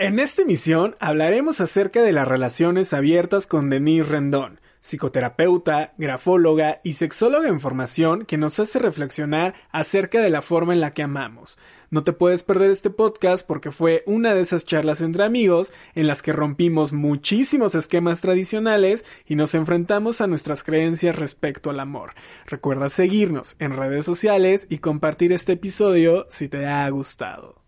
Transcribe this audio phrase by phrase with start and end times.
[0.00, 6.92] En esta emisión hablaremos acerca de las relaciones abiertas con Denise Rendón, psicoterapeuta, grafóloga y
[6.92, 11.58] sexóloga en formación que nos hace reflexionar acerca de la forma en la que amamos.
[11.90, 16.06] No te puedes perder este podcast porque fue una de esas charlas entre amigos en
[16.06, 22.12] las que rompimos muchísimos esquemas tradicionales y nos enfrentamos a nuestras creencias respecto al amor.
[22.46, 27.67] Recuerda seguirnos en redes sociales y compartir este episodio si te ha gustado.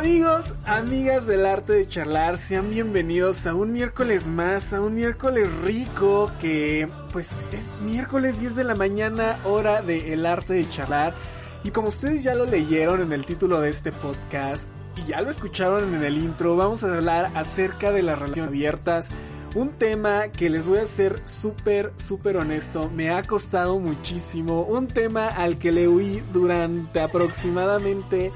[0.00, 5.46] Amigos, amigas del arte de charlar, sean bienvenidos a un miércoles más, a un miércoles
[5.62, 11.12] rico que pues es miércoles 10 de la mañana, hora de el arte de charlar.
[11.64, 15.28] Y como ustedes ya lo leyeron en el título de este podcast y ya lo
[15.28, 19.08] escucharon en el intro, vamos a hablar acerca de las relaciones abiertas.
[19.54, 24.62] Un tema que les voy a ser súper, súper honesto, me ha costado muchísimo.
[24.62, 28.32] Un tema al que le huí durante aproximadamente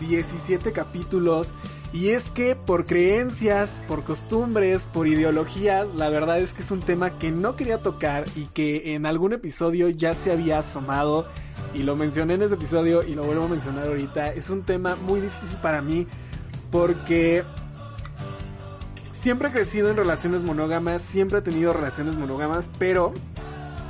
[0.00, 1.54] 17 capítulos
[1.92, 6.80] y es que por creencias, por costumbres, por ideologías, la verdad es que es un
[6.80, 11.26] tema que no quería tocar y que en algún episodio ya se había asomado
[11.72, 14.26] y lo mencioné en ese episodio y lo vuelvo a mencionar ahorita.
[14.26, 16.06] Es un tema muy difícil para mí
[16.70, 17.44] porque
[19.10, 23.12] siempre he crecido en relaciones monógamas, siempre he tenido relaciones monógamas, pero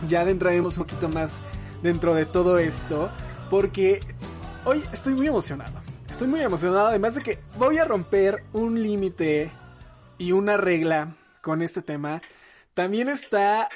[0.08, 1.40] ya adentraremos un poquito más
[1.82, 3.10] dentro de todo esto
[3.50, 4.00] porque
[4.64, 5.85] hoy estoy muy emocionado.
[6.10, 9.50] Estoy muy emocionado, además de que voy a romper un límite
[10.18, 12.22] y una regla con este tema.
[12.74, 13.68] También está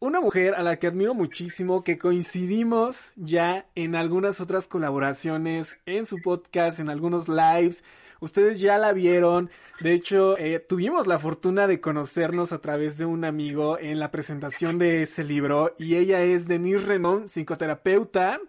[0.00, 6.06] una mujer a la que admiro muchísimo, que coincidimos ya en algunas otras colaboraciones, en
[6.06, 7.82] su podcast, en algunos lives.
[8.20, 9.50] Ustedes ya la vieron.
[9.80, 14.10] De hecho, eh, tuvimos la fortuna de conocernos a través de un amigo en la
[14.10, 15.74] presentación de ese libro.
[15.78, 18.40] Y ella es Denise Renon, psicoterapeuta,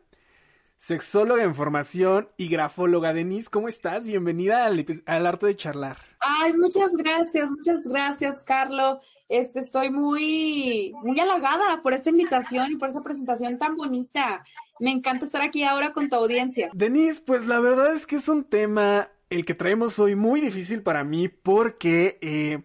[0.80, 3.14] sexóloga en formación y grafóloga.
[3.14, 4.06] Denise, ¿cómo estás?
[4.06, 5.98] Bienvenida al, arte de charlar.
[6.22, 9.02] Ay, muchas gracias, muchas gracias, Carlo.
[9.28, 14.44] Este, estoy muy, muy halagada por esta invitación y por esa presentación tan bonita.
[14.80, 16.70] Me encanta estar aquí ahora con tu audiencia.
[16.74, 20.82] Denise, pues la verdad es que es un tema el que traemos hoy muy difícil
[20.82, 22.64] para mí porque, eh,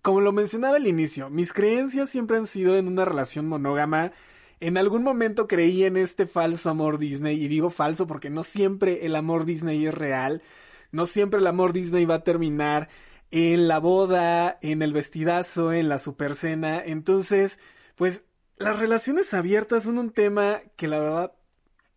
[0.00, 4.12] como lo mencionaba al inicio, mis creencias siempre han sido en una relación monógama
[4.60, 9.06] en algún momento creí en este falso amor Disney, y digo falso porque no siempre
[9.06, 10.42] el amor Disney es real,
[10.90, 12.88] no siempre el amor Disney va a terminar
[13.30, 17.58] en la boda, en el vestidazo, en la super cena, entonces,
[17.96, 18.24] pues
[18.56, 21.32] las relaciones abiertas son un tema que la verdad,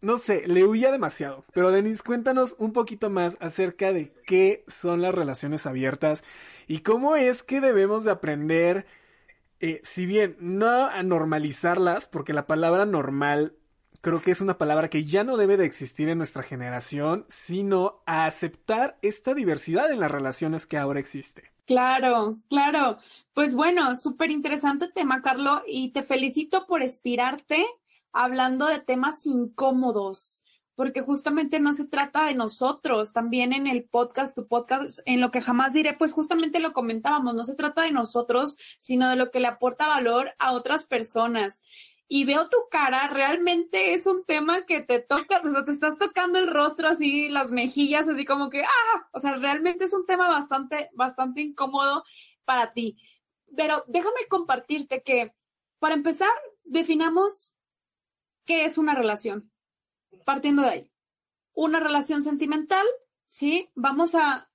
[0.01, 1.45] no sé, le huía demasiado.
[1.53, 6.23] Pero Denis, cuéntanos un poquito más acerca de qué son las relaciones abiertas
[6.67, 8.85] y cómo es que debemos de aprender
[9.61, 13.55] eh, si bien no a normalizarlas, porque la palabra normal
[14.01, 18.01] creo que es una palabra que ya no debe de existir en nuestra generación, sino
[18.05, 21.51] a aceptar esta diversidad en las relaciones que ahora existe.
[21.65, 22.97] Claro, claro.
[23.33, 27.63] Pues bueno, súper interesante tema, Carlos, y te felicito por estirarte
[28.11, 30.43] hablando de temas incómodos
[30.81, 33.13] porque justamente no se trata de nosotros.
[33.13, 37.35] También en el podcast, tu podcast, en lo que jamás diré, pues justamente lo comentábamos,
[37.35, 41.61] no se trata de nosotros, sino de lo que le aporta valor a otras personas.
[42.07, 45.99] Y veo tu cara, realmente es un tema que te tocas, o sea, te estás
[45.99, 50.07] tocando el rostro así, las mejillas, así como que, ah, o sea, realmente es un
[50.07, 52.03] tema bastante, bastante incómodo
[52.43, 52.97] para ti.
[53.55, 55.31] Pero déjame compartirte que,
[55.77, 56.31] para empezar,
[56.63, 57.55] definamos
[58.45, 59.50] qué es una relación
[60.25, 60.91] partiendo de ahí.
[61.53, 62.85] Una relación sentimental,
[63.29, 63.69] ¿sí?
[63.75, 64.49] Vamos a,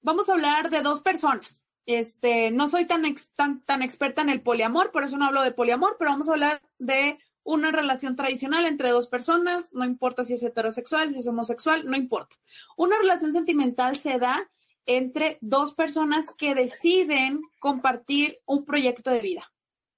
[0.00, 1.66] vamos a hablar de dos personas.
[1.86, 3.02] Este, no soy tan,
[3.36, 6.32] tan, tan experta en el poliamor, por eso no hablo de poliamor, pero vamos a
[6.32, 11.28] hablar de una relación tradicional entre dos personas, no importa si es heterosexual, si es
[11.28, 12.36] homosexual, no importa.
[12.76, 14.50] Una relación sentimental se da
[14.84, 19.52] entre dos personas que deciden compartir un proyecto de vida.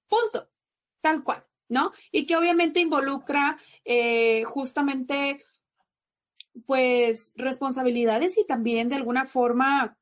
[0.07, 0.47] Punto.
[1.01, 1.48] Tal cual.
[1.69, 1.93] ¿No?
[2.11, 5.45] Y que obviamente involucra eh, justamente,
[6.65, 9.97] pues, responsabilidades y también de alguna forma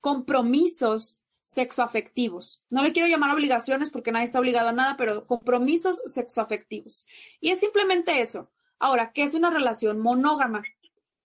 [0.00, 2.64] compromisos sexoafectivos.
[2.70, 7.06] No le quiero llamar obligaciones porque nadie está obligado a nada, pero compromisos sexoafectivos.
[7.40, 8.50] Y es simplemente eso.
[8.78, 10.62] Ahora, ¿qué es una relación monógama?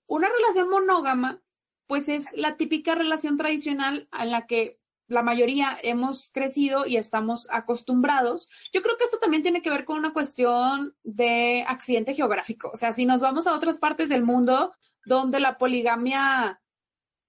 [0.08, 1.42] Una relación monógama,
[1.88, 7.48] pues es la típica relación tradicional en la que la mayoría hemos crecido y estamos
[7.52, 8.50] acostumbrados.
[8.74, 12.72] Yo creo que esto también tiene que ver con una cuestión de accidente geográfico.
[12.74, 14.74] O sea, si nos vamos a otras partes del mundo
[15.06, 16.62] donde la poligamia,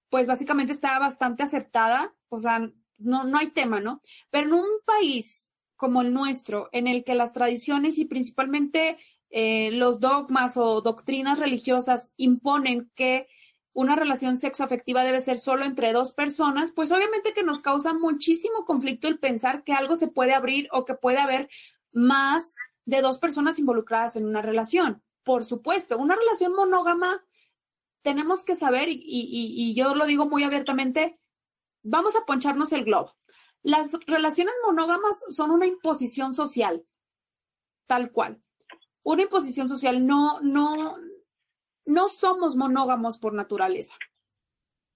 [0.09, 2.59] pues básicamente está bastante aceptada, o sea,
[2.97, 4.01] no, no hay tema, ¿no?
[4.31, 8.97] Pero en un país como el nuestro, en el que las tradiciones y principalmente
[9.29, 13.27] eh, los dogmas o doctrinas religiosas imponen que
[13.77, 18.65] una relación sexoafectiva debe ser solo entre dos personas, pues obviamente que nos causa muchísimo
[18.65, 21.47] conflicto el pensar que algo se puede abrir o que puede haber
[21.91, 25.03] más de dos personas involucradas en una relación.
[25.23, 27.23] Por supuesto, una relación monógama
[28.01, 31.19] tenemos que saber, y, y yo lo digo muy abiertamente,
[31.83, 33.15] vamos a poncharnos el globo.
[33.61, 36.83] Las relaciones monógamas son una imposición social,
[37.85, 38.41] tal cual.
[39.03, 40.97] Una imposición social, no, no,
[41.87, 43.95] no somos monógamos por naturaleza.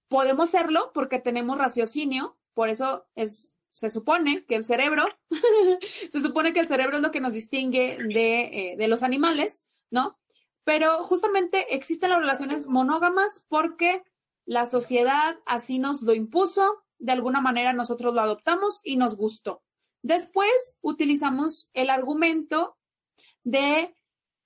[0.08, 5.06] Podemos serlo porque tenemos raciocinio, por eso es, se supone que el cerebro,
[6.10, 9.70] se supone que el cerebro es lo que nos distingue de, eh, de los animales,
[9.90, 10.18] ¿no?
[10.64, 14.02] Pero justamente existen las relaciones monógamas porque
[14.44, 19.62] la sociedad así nos lo impuso, de alguna manera nosotros lo adoptamos y nos gustó.
[20.02, 22.76] Después utilizamos el argumento
[23.44, 23.96] de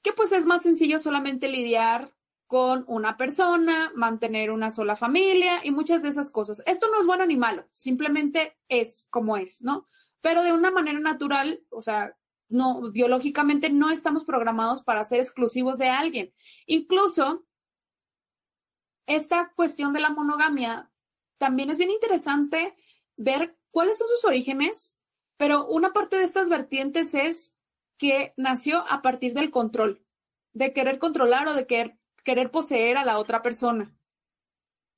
[0.02, 2.15] que pues es más sencillo solamente lidiar
[2.46, 6.62] con una persona, mantener una sola familia y muchas de esas cosas.
[6.66, 9.86] Esto no es bueno ni malo, simplemente es como es, ¿no?
[10.20, 12.16] Pero de una manera natural, o sea,
[12.48, 16.32] no, biológicamente no estamos programados para ser exclusivos de alguien.
[16.66, 17.46] Incluso,
[19.06, 20.90] esta cuestión de la monogamia
[21.38, 22.76] también es bien interesante
[23.16, 25.00] ver cuáles son sus orígenes,
[25.36, 27.58] pero una parte de estas vertientes es
[27.98, 30.04] que nació a partir del control,
[30.52, 33.96] de querer controlar o de querer querer poseer a la otra persona.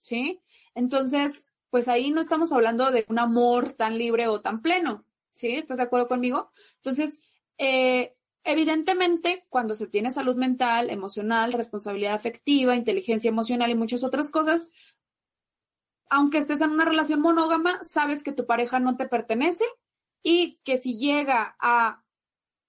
[0.01, 0.41] ¿Sí?
[0.75, 5.05] Entonces, pues ahí no estamos hablando de un amor tan libre o tan pleno.
[5.35, 5.49] ¿Sí?
[5.55, 6.51] ¿Estás de acuerdo conmigo?
[6.77, 7.23] Entonces,
[7.59, 14.31] eh, evidentemente, cuando se tiene salud mental, emocional, responsabilidad afectiva, inteligencia emocional y muchas otras
[14.31, 14.73] cosas,
[16.09, 19.65] aunque estés en una relación monógama, sabes que tu pareja no te pertenece
[20.23, 22.03] y que si llega a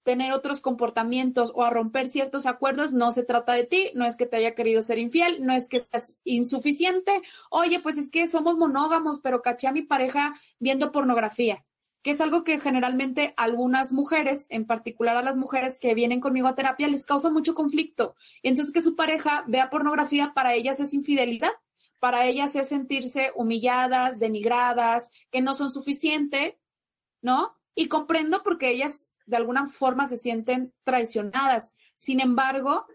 [0.02, 4.16] tener otros comportamientos o a romper ciertos acuerdos, no se trata de ti, no es
[4.16, 8.26] que te haya querido ser infiel, no es que estás insuficiente, oye, pues es que
[8.28, 11.64] somos monógamos, pero caché a mi pareja viendo pornografía,
[12.02, 16.48] que es algo que generalmente algunas mujeres, en particular a las mujeres que vienen conmigo
[16.48, 18.14] a terapia, les causa mucho conflicto.
[18.42, 21.52] Y entonces que su pareja vea pornografía para ellas es infidelidad,
[21.98, 26.58] para ellas es sentirse humilladas, denigradas, que no son suficiente,
[27.20, 27.54] ¿no?
[27.74, 31.76] Y comprendo porque ellas de alguna forma se sienten traicionadas.
[31.96, 32.86] Sin embargo,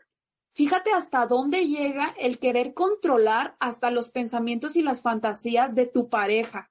[0.54, 6.10] fíjate hasta dónde llega el querer controlar hasta los pensamientos y las fantasías de tu
[6.10, 6.70] pareja,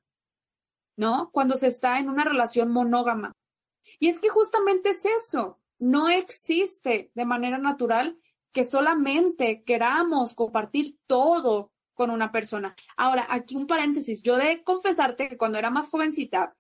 [0.97, 1.31] ¿no?
[1.33, 3.33] Cuando se está en una relación monógama.
[3.99, 8.19] Y es que justamente es eso, no existe de manera natural
[8.53, 12.75] que solamente queramos compartir todo con una persona.
[12.97, 16.51] Ahora, aquí un paréntesis, yo de confesarte que cuando era más jovencita,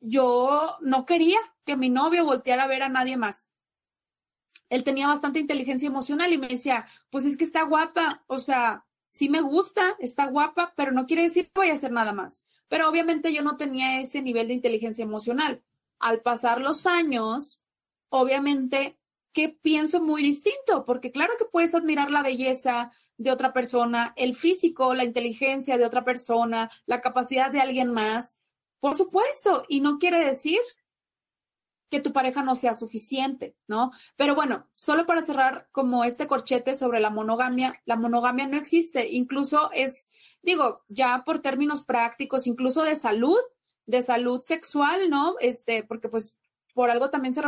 [0.00, 3.50] yo no quería que mi novio volteara a ver a nadie más.
[4.68, 8.86] Él tenía bastante inteligencia emocional y me decía, pues es que está guapa, o sea,
[9.08, 12.44] sí me gusta, está guapa, pero no quiere decir que voy a hacer nada más.
[12.68, 15.62] Pero obviamente yo no tenía ese nivel de inteligencia emocional.
[15.98, 17.64] Al pasar los años,
[18.10, 18.98] obviamente
[19.32, 24.34] que pienso muy distinto, porque claro que puedes admirar la belleza de otra persona, el
[24.34, 28.40] físico, la inteligencia de otra persona, la capacidad de alguien más,
[28.80, 30.60] por supuesto, y no quiere decir
[31.90, 33.92] que tu pareja no sea suficiente, ¿no?
[34.16, 39.08] Pero bueno, solo para cerrar como este corchete sobre la monogamia, la monogamia no existe,
[39.08, 43.40] incluso es, digo, ya por términos prácticos, incluso de salud,
[43.86, 45.36] de salud sexual, ¿no?
[45.40, 46.38] Este, porque pues
[46.78, 47.42] por algo también se,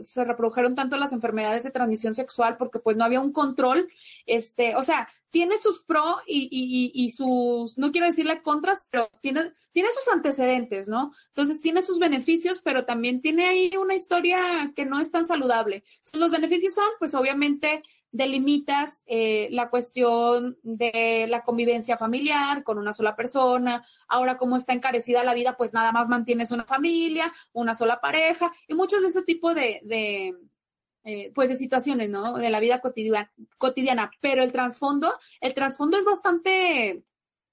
[0.00, 3.86] se reprodujeron tanto las enfermedades de transmisión sexual porque pues no había un control,
[4.24, 9.10] este, o sea, tiene sus pro y, y, y, sus, no quiero decirle contras, pero
[9.20, 11.12] tiene, tiene sus antecedentes, ¿no?
[11.28, 15.84] Entonces tiene sus beneficios, pero también tiene ahí una historia que no es tan saludable.
[16.14, 17.82] los beneficios son, pues obviamente,
[18.12, 23.84] delimitas eh, la cuestión de la convivencia familiar con una sola persona.
[24.08, 28.52] Ahora, como está encarecida la vida, pues nada más mantienes una familia, una sola pareja
[28.66, 29.82] y muchos de ese tipo de,
[31.04, 32.34] eh, pues de situaciones, ¿no?
[32.34, 34.10] De la vida cotidiana, cotidiana.
[34.20, 37.04] Pero el trasfondo, el trasfondo es bastante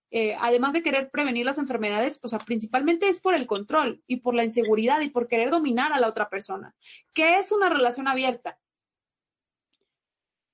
[0.10, 4.18] eh, además de querer prevenir las enfermedades, o sea, principalmente es por el control y
[4.18, 6.76] por la inseguridad y por querer dominar a la otra persona.
[7.14, 8.58] ¿Qué es una relación abierta?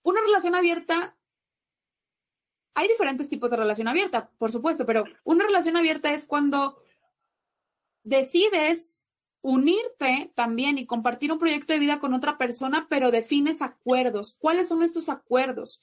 [0.04, 1.18] Una relación abierta,
[2.76, 6.78] hay diferentes tipos de relación abierta, por supuesto, pero una relación abierta es cuando
[8.04, 9.02] decides
[9.42, 14.36] unirte también y compartir un proyecto de vida con otra persona, pero defines acuerdos.
[14.40, 15.82] ¿Cuáles son estos acuerdos?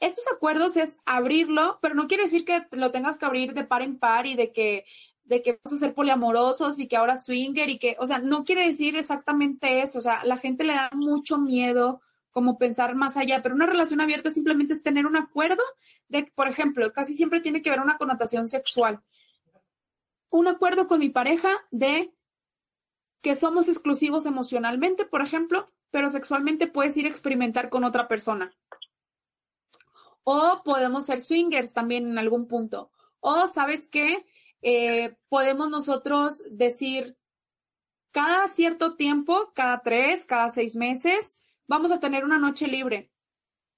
[0.00, 3.82] Estos acuerdos es abrirlo, pero no quiere decir que lo tengas que abrir de par
[3.82, 4.84] en par y de que
[5.24, 8.44] de que vas a ser poliamorosos y que ahora swinger y que, o sea, no
[8.44, 13.16] quiere decir exactamente eso, o sea, la gente le da mucho miedo como pensar más
[13.16, 15.62] allá, pero una relación abierta simplemente es tener un acuerdo
[16.08, 19.02] de, por ejemplo, casi siempre tiene que ver una connotación sexual.
[20.30, 22.12] Un acuerdo con mi pareja de
[23.22, 28.54] que somos exclusivos emocionalmente, por ejemplo, pero sexualmente puedes ir a experimentar con otra persona.
[30.22, 32.90] O podemos ser swingers también en algún punto.
[33.20, 34.26] O, ¿sabes qué?
[34.60, 37.16] Eh, podemos nosotros decir,
[38.10, 41.34] cada cierto tiempo, cada tres, cada seis meses,
[41.68, 43.12] vamos a tener una noche libre.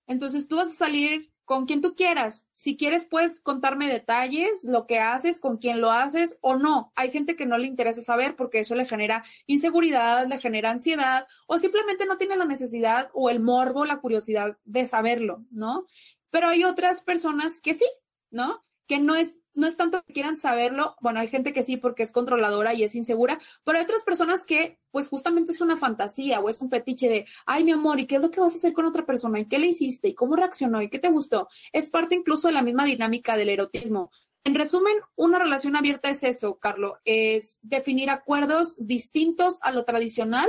[0.06, 2.48] Entonces tú vas a salir con quien tú quieras.
[2.54, 6.92] Si quieres, puedes contarme detalles, lo que haces, con quién lo haces o no.
[6.94, 11.26] Hay gente que no le interesa saber porque eso le genera inseguridad, le genera ansiedad
[11.48, 15.86] o simplemente no tiene la necesidad o el morbo, la curiosidad de saberlo, ¿no?
[16.30, 17.86] Pero hay otras personas que sí,
[18.30, 18.64] ¿no?
[18.86, 20.96] Que no es, no es tanto que quieran saberlo.
[21.00, 24.44] Bueno, hay gente que sí porque es controladora y es insegura, pero hay otras personas
[24.46, 28.06] que, pues justamente es una fantasía o es un fetiche de, ay, mi amor, ¿y
[28.06, 29.38] qué es lo que vas a hacer con otra persona?
[29.38, 30.08] ¿Y qué le hiciste?
[30.08, 30.82] ¿Y cómo reaccionó?
[30.82, 31.48] ¿Y qué te gustó?
[31.72, 34.10] Es parte incluso de la misma dinámica del erotismo.
[34.42, 40.48] En resumen, una relación abierta es eso, Carlos, es definir acuerdos distintos a lo tradicional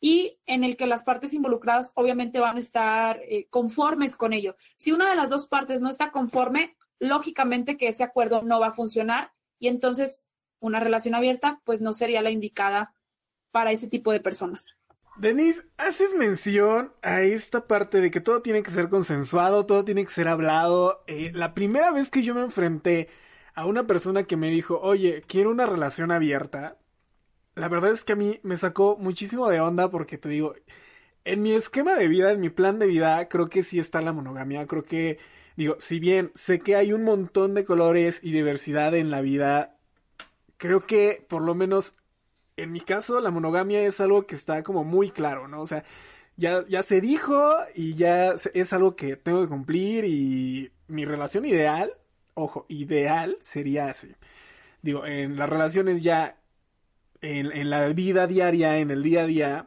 [0.00, 4.56] y en el que las partes involucradas obviamente van a estar eh, conformes con ello.
[4.74, 8.68] Si una de las dos partes no está conforme, lógicamente que ese acuerdo no va
[8.68, 10.28] a funcionar y entonces
[10.60, 12.94] una relación abierta pues no sería la indicada
[13.50, 14.76] para ese tipo de personas.
[15.16, 20.04] Denise, haces mención a esta parte de que todo tiene que ser consensuado, todo tiene
[20.04, 21.02] que ser hablado.
[21.08, 23.08] Eh, la primera vez que yo me enfrenté
[23.54, 26.78] a una persona que me dijo, oye, quiero una relación abierta,
[27.54, 30.54] la verdad es que a mí me sacó muchísimo de onda porque te digo,
[31.24, 34.12] en mi esquema de vida, en mi plan de vida, creo que sí está la
[34.12, 34.66] monogamia.
[34.66, 35.18] Creo que,
[35.56, 39.76] digo, si bien sé que hay un montón de colores y diversidad en la vida,
[40.56, 41.94] creo que por lo menos
[42.56, 45.62] en mi caso la monogamia es algo que está como muy claro, ¿no?
[45.62, 45.84] O sea,
[46.36, 51.44] ya, ya se dijo y ya es algo que tengo que cumplir y mi relación
[51.44, 51.92] ideal,
[52.34, 54.14] ojo, ideal sería así.
[54.82, 56.36] Digo, en las relaciones ya
[57.20, 59.64] en, la vida diaria, en el día a día,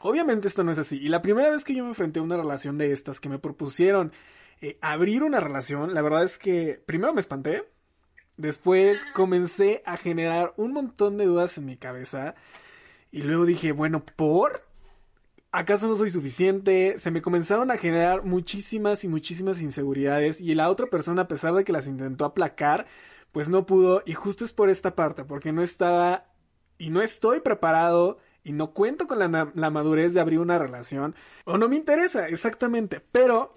[0.00, 0.98] obviamente esto no es así.
[0.98, 3.38] Y la primera vez que yo me enfrenté a una relación de estas, que me
[3.38, 4.12] propusieron
[4.60, 7.64] eh, abrir una relación, la verdad es que primero me espanté,
[8.36, 12.34] después comencé a generar un montón de dudas en mi cabeza
[13.10, 14.66] y luego dije, bueno, ¿por?
[15.52, 16.98] ¿Acaso no soy suficiente?
[16.98, 21.54] Se me comenzaron a generar muchísimas y muchísimas inseguridades y la otra persona, a pesar
[21.54, 22.86] de que las intentó aplacar,
[23.30, 26.26] pues no pudo y justo es por esta parte, porque no estaba
[26.76, 31.14] y no estoy preparado y no cuento con la, la, madurez de abrir una relación
[31.44, 33.56] o no me interesa exactamente, pero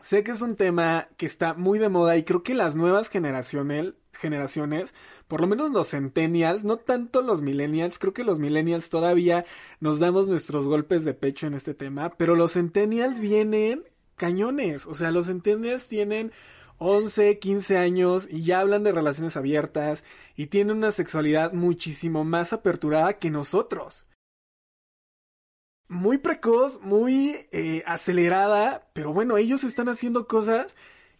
[0.00, 3.08] sé que es un tema que está muy de moda y creo que las nuevas
[3.08, 4.94] generaciones, generaciones,
[5.28, 9.44] por lo menos los centennials, no tanto los millennials, creo que los millennials todavía
[9.80, 13.84] nos damos nuestros golpes de pecho en este tema, pero los centennials vienen
[14.16, 16.32] cañones, o sea, los centennials tienen
[16.78, 20.04] 11, 15 años y ya hablan de relaciones abiertas
[20.36, 24.06] y tienen una sexualidad muchísimo más aperturada que nosotros.
[25.88, 30.74] Muy precoz, muy eh, acelerada, pero bueno, ellos están haciendo cosas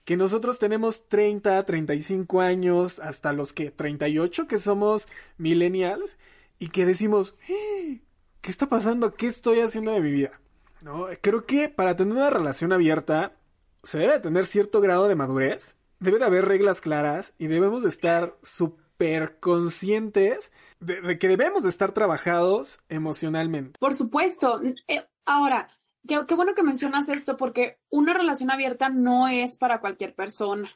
[0.05, 6.19] que nosotros tenemos 30, 35 años, hasta los que 38 que somos millennials
[6.59, 8.01] y que decimos, eh,
[8.41, 9.15] ¿qué está pasando?
[9.15, 10.41] ¿Qué estoy haciendo de mi vida?
[10.81, 11.07] ¿No?
[11.21, 13.37] Creo que para tener una relación abierta
[13.83, 17.89] se debe tener cierto grado de madurez, debe de haber reglas claras y debemos de
[17.89, 23.79] estar súper conscientes de, que debemos de estar trabajados emocionalmente.
[23.79, 24.61] Por supuesto.
[24.89, 25.69] Eh, ahora,
[26.07, 30.71] qué, qué bueno que mencionas esto porque una relación abierta no es para cualquier persona.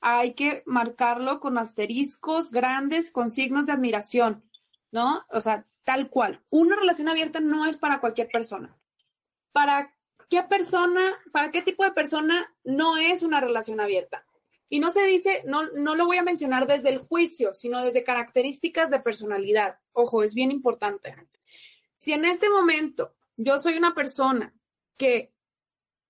[0.00, 4.44] Hay que marcarlo con asteriscos grandes, con signos de admiración,
[4.90, 5.24] ¿no?
[5.30, 6.42] O sea, tal cual.
[6.50, 8.76] Una relación abierta no es para cualquier persona.
[9.52, 9.94] Para
[10.32, 14.24] ¿qué persona, para qué tipo de persona no es una relación abierta?
[14.72, 18.04] Y no se dice, no, no lo voy a mencionar desde el juicio, sino desde
[18.04, 19.78] características de personalidad.
[19.92, 21.14] Ojo, es bien importante.
[21.98, 24.54] Si en este momento yo soy una persona
[24.96, 25.30] que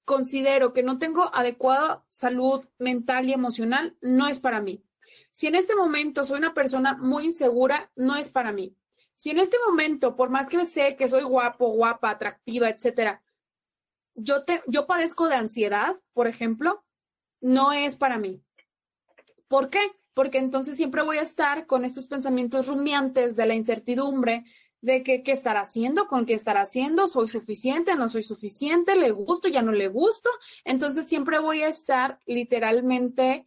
[0.05, 4.85] considero que no tengo adecuada salud mental y emocional, no es para mí.
[5.33, 8.77] Si en este momento soy una persona muy insegura, no es para mí.
[9.17, 13.25] Si en este momento, por más que sé que soy guapo, guapa, atractiva, etcétera,
[14.15, 16.85] yo, te, yo padezco de ansiedad, por ejemplo,
[17.41, 18.41] no es para mí.
[19.53, 19.81] ¿Por qué?
[20.15, 24.47] Porque entonces siempre voy a estar con estos pensamientos rumiantes de la incertidumbre,
[24.81, 29.11] de que, qué estar haciendo, con qué estar haciendo, soy suficiente, no soy suficiente, le
[29.11, 30.31] gusto, ya no le gusto.
[30.65, 33.47] Entonces siempre voy a estar literalmente,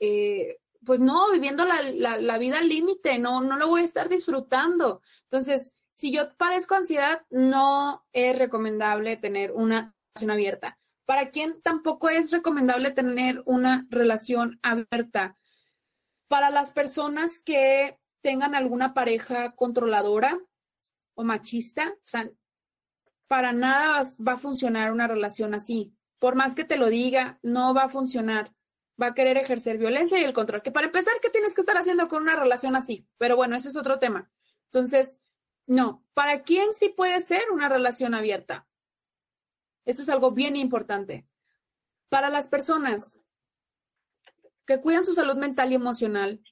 [0.00, 0.56] eh,
[0.86, 4.08] pues no, viviendo la, la, la vida al límite, no, no lo voy a estar
[4.08, 5.02] disfrutando.
[5.24, 10.78] Entonces, si yo padezco ansiedad, no es recomendable tener una relación abierta.
[11.04, 15.36] ¿Para quién tampoco es recomendable tener una relación abierta?
[16.32, 20.40] Para las personas que tengan alguna pareja controladora
[21.12, 22.30] o machista, o sea,
[23.28, 25.94] para nada va a funcionar una relación así.
[26.18, 28.54] Por más que te lo diga, no va a funcionar.
[28.98, 30.62] Va a querer ejercer violencia y el control.
[30.62, 33.06] Que para empezar, ¿qué tienes que estar haciendo con una relación así?
[33.18, 34.32] Pero bueno, ese es otro tema.
[34.70, 35.20] Entonces,
[35.66, 36.02] no.
[36.14, 38.66] ¿Para quién sí puede ser una relación abierta?
[39.84, 41.28] Esto es algo bien importante.
[42.08, 43.21] Para las personas
[44.72, 46.42] que cuidan su salud mental y emocional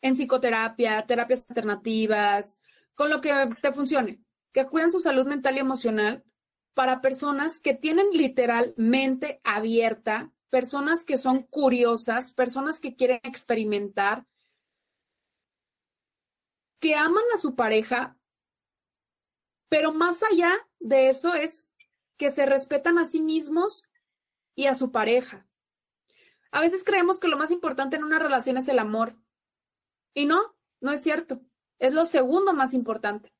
[0.00, 2.62] en psicoterapia, terapias alternativas,
[2.94, 3.30] con lo que
[3.60, 6.24] te funcione, que cuidan su salud mental y emocional
[6.72, 14.24] para personas que tienen literalmente abierta, personas que son curiosas, personas que quieren experimentar,
[16.80, 18.16] que aman a su pareja,
[19.68, 21.70] pero más allá de eso es
[22.16, 23.90] que se respetan a sí mismos
[24.54, 25.47] y a su pareja.
[26.50, 29.16] A veces creemos que lo más importante en una relación es el amor.
[30.14, 31.42] Y no, no es cierto.
[31.78, 33.32] Es lo segundo más importante.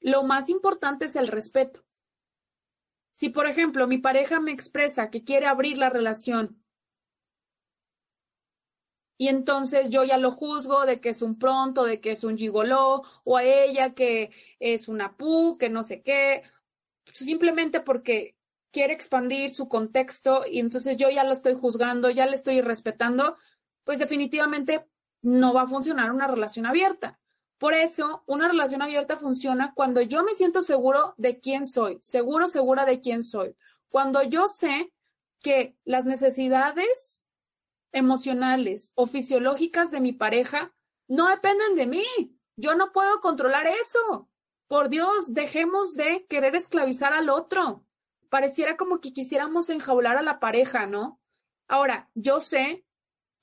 [0.00, 1.84] Lo más importante es el respeto.
[3.16, 6.64] Si, por ejemplo, mi pareja me expresa que quiere abrir la relación
[9.16, 12.36] y entonces yo ya lo juzgo de que es un pronto, de que es un
[12.36, 16.42] gigoló, o a ella que es una pu, que no sé qué,
[17.12, 18.36] simplemente porque
[18.74, 23.36] quiere expandir su contexto y entonces yo ya la estoy juzgando, ya la estoy respetando,
[23.84, 24.84] pues definitivamente
[25.22, 27.20] no va a funcionar una relación abierta.
[27.56, 32.48] Por eso, una relación abierta funciona cuando yo me siento seguro de quién soy, seguro,
[32.48, 33.54] segura de quién soy.
[33.88, 34.92] Cuando yo sé
[35.38, 37.28] que las necesidades
[37.92, 40.74] emocionales o fisiológicas de mi pareja
[41.06, 42.36] no dependen de mí.
[42.56, 44.28] Yo no puedo controlar eso.
[44.66, 47.86] Por Dios, dejemos de querer esclavizar al otro.
[48.28, 51.20] Pareciera como que quisiéramos enjaular a la pareja, ¿no?
[51.68, 52.84] Ahora, yo sé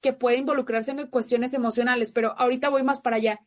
[0.02, 3.40] que puede involucrarse en cuestiones emocionales, pero ahorita voy más para allá.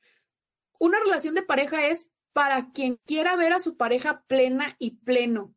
[0.78, 5.54] Una relación de pareja es para quien quiera ver a su pareja plena y pleno.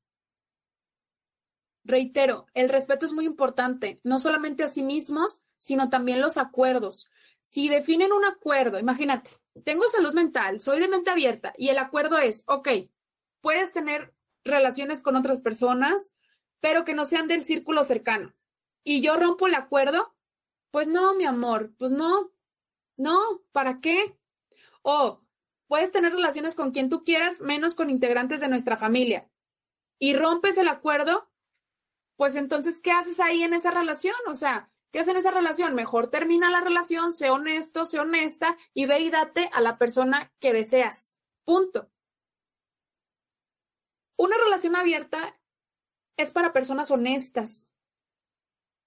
[1.84, 7.10] Reitero, el respeto es muy importante, no solamente a sí mismos, sino también los acuerdos.
[7.44, 9.32] Si definen un acuerdo, imagínate,
[9.64, 12.68] tengo salud mental, soy de mente abierta y el acuerdo es, ok,
[13.40, 14.14] puedes tener
[14.48, 16.14] relaciones con otras personas,
[16.60, 18.34] pero que no sean del círculo cercano.
[18.84, 20.16] Y yo rompo el acuerdo,
[20.72, 22.32] pues no, mi amor, pues no,
[22.96, 23.20] no,
[23.52, 24.18] ¿para qué?
[24.82, 25.22] O
[25.68, 29.30] puedes tener relaciones con quien tú quieras, menos con integrantes de nuestra familia.
[30.00, 31.30] Y rompes el acuerdo,
[32.16, 34.16] pues entonces, ¿qué haces ahí en esa relación?
[34.28, 35.76] O sea, ¿Qué es en esa relación?
[35.76, 40.32] Mejor termina la relación, sé honesto, sé honesta y ve y date a la persona
[40.40, 41.16] que deseas.
[41.44, 41.92] Punto.
[44.18, 45.40] Una relación abierta
[46.18, 47.72] es para personas honestas.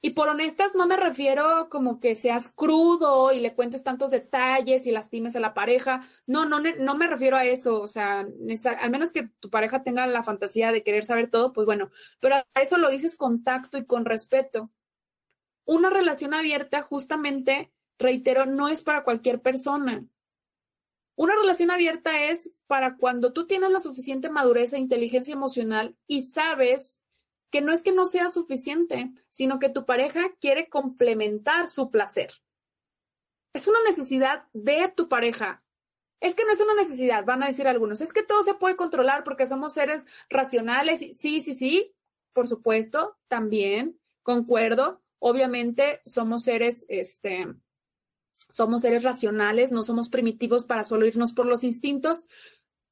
[0.03, 4.87] Y por honestas no me refiero como que seas crudo y le cuentes tantos detalles
[4.87, 6.03] y lastimes a la pareja.
[6.27, 7.83] No, no, no me refiero a eso.
[7.83, 11.66] O sea, al menos que tu pareja tenga la fantasía de querer saber todo, pues
[11.66, 14.71] bueno, pero a eso lo dices con tacto y con respeto.
[15.66, 20.07] Una relación abierta, justamente, reitero, no es para cualquier persona.
[21.20, 26.22] Una relación abierta es para cuando tú tienes la suficiente madurez e inteligencia emocional y
[26.22, 27.04] sabes
[27.50, 32.33] que no es que no sea suficiente, sino que tu pareja quiere complementar su placer.
[33.52, 35.59] Es una necesidad de tu pareja.
[36.20, 38.00] Es que no es una necesidad, van a decir algunos.
[38.00, 41.18] Es que todo se puede controlar porque somos seres racionales.
[41.18, 41.94] Sí, sí, sí,
[42.33, 45.02] por supuesto, también, concuerdo.
[45.18, 47.46] Obviamente somos seres, este,
[48.52, 52.28] somos seres racionales, no somos primitivos para solo irnos por los instintos,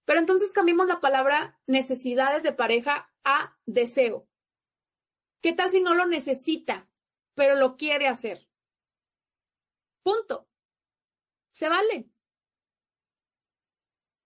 [0.04, 4.28] pero entonces cambiamos la palabra necesidades de pareja a deseo.
[5.40, 6.88] ¿Qué tal si no lo necesita,
[7.34, 8.48] pero lo quiere hacer?
[10.02, 10.48] Punto.
[11.52, 12.08] Se vale.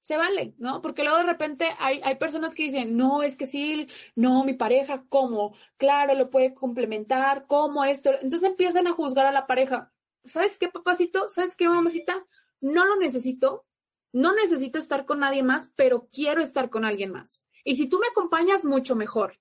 [0.02, 0.82] se vale, ¿no?
[0.82, 4.54] Porque luego de repente hay, hay personas que dicen, no, es que sí, no, mi
[4.54, 5.54] pareja, ¿cómo?
[5.76, 8.10] Claro, lo puede complementar, ¿cómo esto?
[8.20, 9.91] Entonces empiezan a juzgar a la pareja.
[10.24, 11.28] ¿Sabes qué, papacito?
[11.28, 12.26] ¿Sabes qué, mamacita?
[12.60, 13.66] No lo necesito,
[14.12, 17.46] no necesito estar con nadie más, pero quiero estar con alguien más.
[17.64, 19.38] Y si tú me acompañas, mucho mejor.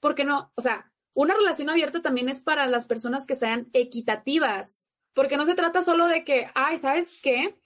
[0.00, 4.86] Porque no, o sea, una relación abierta también es para las personas que sean equitativas,
[5.14, 7.58] porque no se trata solo de que, ay, ¿sabes qué?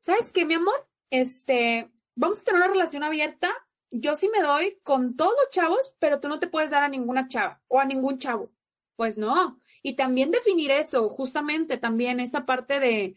[0.00, 0.88] ¿Sabes qué, mi amor?
[1.10, 3.50] Este, vamos a tener una relación abierta.
[3.90, 6.88] Yo sí me doy con todos los chavos, pero tú no te puedes dar a
[6.88, 8.52] ninguna chava o a ningún chavo.
[8.96, 9.60] Pues no.
[9.82, 13.16] Y también definir eso, justamente también esta parte de,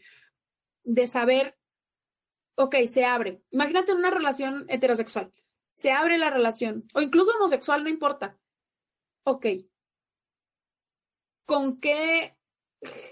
[0.84, 1.58] de saber,
[2.54, 3.42] ok, se abre.
[3.50, 5.30] Imagínate una relación heterosexual.
[5.70, 8.38] Se abre la relación, o incluso homosexual, no importa.
[9.24, 9.46] Ok.
[11.46, 12.36] ¿Con qué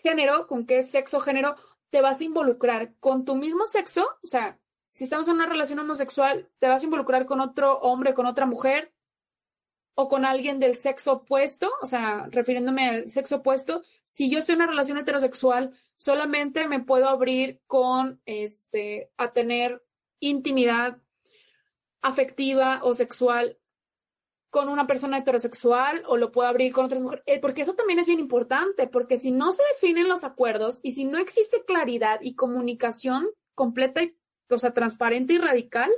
[0.02, 1.56] género, con qué sexo género
[1.90, 2.94] te vas a involucrar?
[3.00, 4.06] ¿Con tu mismo sexo?
[4.22, 8.12] O sea, si estamos en una relación homosexual, ¿te vas a involucrar con otro hombre,
[8.14, 8.92] con otra mujer?
[9.94, 11.70] ¿O con alguien del sexo opuesto?
[11.83, 13.83] O sea, refiriéndome al sexo opuesto.
[14.07, 19.83] Si yo estoy en una relación heterosexual, solamente me puedo abrir con, este, a tener
[20.20, 20.98] intimidad
[22.03, 23.59] afectiva o sexual
[24.50, 28.00] con una persona heterosexual o lo puedo abrir con otras mujeres, eh, porque eso también
[28.00, 32.20] es bien importante, porque si no se definen los acuerdos y si no existe claridad
[32.20, 34.16] y comunicación completa y
[34.48, 35.90] o sea, transparente y radical,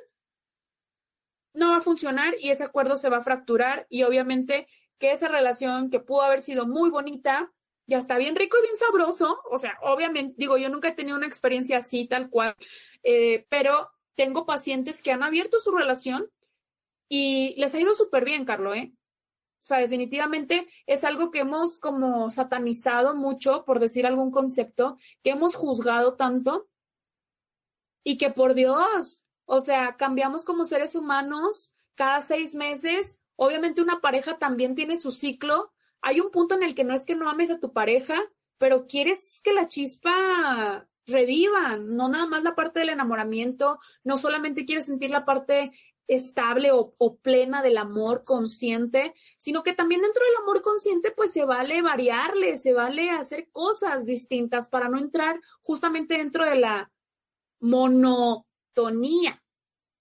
[1.54, 4.66] no va a funcionar y ese acuerdo se va a fracturar y obviamente
[4.98, 7.52] que esa relación que pudo haber sido muy bonita,
[7.86, 11.16] ya está bien rico y bien sabroso, o sea, obviamente, digo, yo nunca he tenido
[11.16, 12.54] una experiencia así tal cual,
[13.02, 16.30] eh, pero tengo pacientes que han abierto su relación
[17.08, 18.92] y les ha ido súper bien, Carlos, ¿eh?
[19.62, 25.30] O sea, definitivamente es algo que hemos como satanizado mucho, por decir algún concepto, que
[25.30, 26.68] hemos juzgado tanto
[28.02, 29.21] y que por Dios,
[29.54, 33.20] o sea, cambiamos como seres humanos cada seis meses.
[33.36, 35.74] Obviamente una pareja también tiene su ciclo.
[36.00, 38.18] Hay un punto en el que no es que no ames a tu pareja,
[38.56, 44.64] pero quieres que la chispa reviva, no nada más la parte del enamoramiento, no solamente
[44.64, 45.72] quieres sentir la parte
[46.06, 51.44] estable o, plena del amor consciente, sino que también dentro del amor consciente pues se
[51.44, 56.90] vale variarle, se vale hacer cosas distintas para no entrar justamente dentro de la
[57.60, 59.41] monotonía.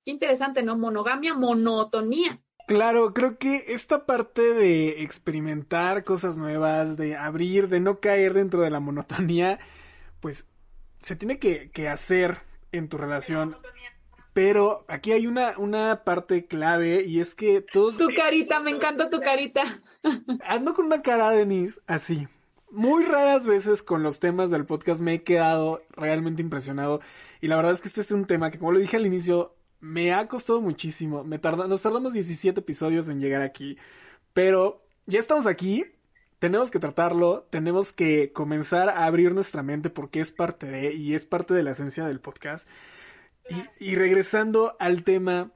[0.06, 0.78] Qué interesante, ¿no?
[0.78, 2.42] Monogamia, monotonía.
[2.68, 8.62] Claro, creo que esta parte de experimentar cosas nuevas, de abrir, de no caer dentro
[8.62, 9.60] de la monotonía,
[10.20, 10.48] pues
[11.02, 12.40] se tiene que, que hacer
[12.72, 13.58] en tu relación.
[14.34, 17.98] Pero aquí hay una, una parte clave y es que todos...
[17.98, 19.64] Tu carita, me encanta tu carita.
[20.48, 22.28] Ando con una cara, Denise, así.
[22.70, 27.02] Muy raras veces con los temas del podcast me he quedado realmente impresionado
[27.42, 29.58] y la verdad es que este es un tema que, como lo dije al inicio,
[29.82, 31.24] me ha costado muchísimo.
[31.24, 33.78] Me nos tardamos 17 episodios en llegar aquí.
[34.34, 35.86] Pero ya estamos aquí.
[36.40, 37.48] Tenemos que tratarlo.
[37.50, 41.64] Tenemos que comenzar a abrir nuestra mente porque es parte de, y es parte de
[41.64, 42.68] la esencia del podcast.
[43.80, 45.52] Y, regresando al tema,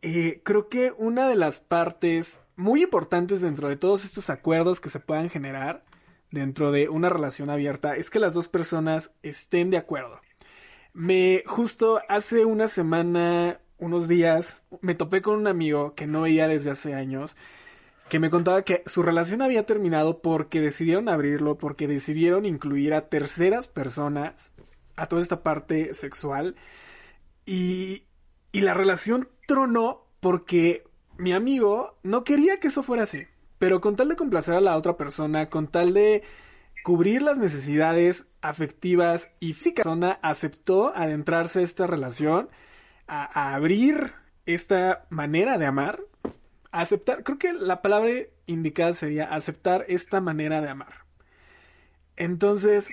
[0.00, 4.90] eh, creo que una de las partes muy importantes dentro de todos estos acuerdos que
[4.90, 5.84] se puedan generar
[6.30, 10.20] dentro de una relación abierta es que las dos personas estén de acuerdo.
[10.94, 16.48] Me justo hace una semana, unos días, me topé con un amigo que no veía
[16.48, 17.36] desde hace años,
[18.10, 23.08] que me contaba que su relación había terminado porque decidieron abrirlo, porque decidieron incluir a
[23.08, 24.52] terceras personas
[24.96, 26.56] a toda esta parte sexual.
[27.46, 28.04] Y,
[28.52, 30.84] y la relación tronó porque
[31.16, 33.24] mi amigo no quería que eso fuera así,
[33.58, 36.22] pero con tal de complacer a la otra persona, con tal de
[36.82, 39.86] cubrir las necesidades afectivas y físicas.
[39.86, 42.48] La persona aceptó adentrarse a esta relación,
[43.06, 44.12] a, abrir
[44.46, 46.00] esta manera de amar,
[46.72, 48.10] aceptar, creo que la palabra
[48.46, 51.04] indicada sería aceptar esta manera de amar.
[52.16, 52.90] Entonces,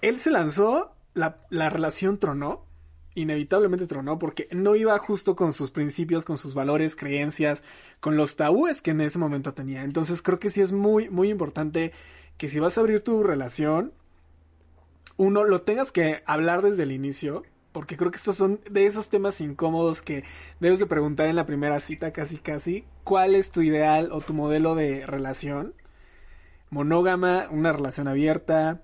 [0.00, 2.66] él se lanzó, la, la relación tronó,
[3.14, 7.62] inevitablemente tronó porque no iba justo con sus principios, con sus valores, creencias,
[8.00, 9.82] con los tabúes que en ese momento tenía.
[9.84, 11.92] Entonces creo que sí es muy, muy importante
[12.36, 13.92] que si vas a abrir tu relación,
[15.16, 19.08] uno, lo tengas que hablar desde el inicio, porque creo que estos son de esos
[19.08, 20.24] temas incómodos que
[20.60, 24.32] debes de preguntar en la primera cita casi casi, ¿cuál es tu ideal o tu
[24.32, 25.74] modelo de relación?
[26.70, 28.82] Monógama, una relación abierta,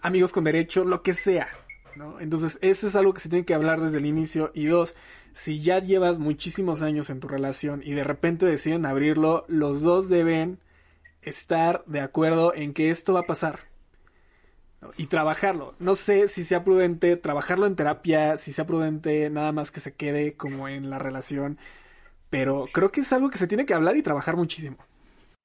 [0.00, 1.48] amigos con derecho, lo que sea,
[1.96, 2.20] ¿no?
[2.20, 4.50] Entonces, eso es algo que se tiene que hablar desde el inicio.
[4.54, 4.96] Y dos,
[5.32, 10.08] si ya llevas muchísimos años en tu relación y de repente deciden abrirlo, los dos
[10.08, 10.60] deben
[11.22, 13.60] estar de acuerdo en que esto va a pasar.
[14.96, 15.74] y trabajarlo.
[15.78, 19.94] No sé si sea prudente trabajarlo en terapia, si sea prudente nada más que se
[19.94, 21.56] quede como en la relación,
[22.30, 24.78] pero creo que es algo que se tiene que hablar y trabajar muchísimo.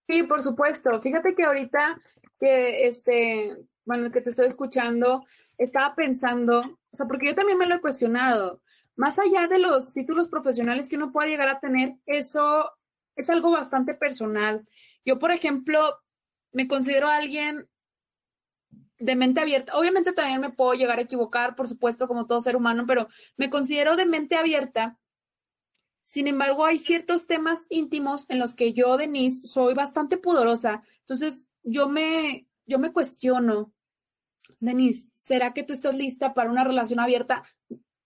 [0.07, 1.01] Sí, por supuesto.
[1.01, 2.01] Fíjate que ahorita
[2.39, 5.25] que este, bueno, que te estoy escuchando,
[5.57, 8.61] estaba pensando, o sea, porque yo también me lo he cuestionado.
[8.95, 12.71] Más allá de los títulos profesionales que uno pueda llegar a tener, eso
[13.15, 14.67] es algo bastante personal.
[15.07, 16.03] Yo, por ejemplo,
[16.51, 17.69] me considero alguien
[18.99, 19.77] de mente abierta.
[19.77, 23.49] Obviamente también me puedo llegar a equivocar, por supuesto, como todo ser humano, pero me
[23.49, 24.99] considero de mente abierta.
[26.03, 30.83] Sin embargo, hay ciertos temas íntimos en los que yo, Denise, soy bastante pudorosa.
[30.99, 33.73] Entonces, yo me, yo me cuestiono,
[34.59, 37.43] Denise, ¿será que tú estás lista para una relación abierta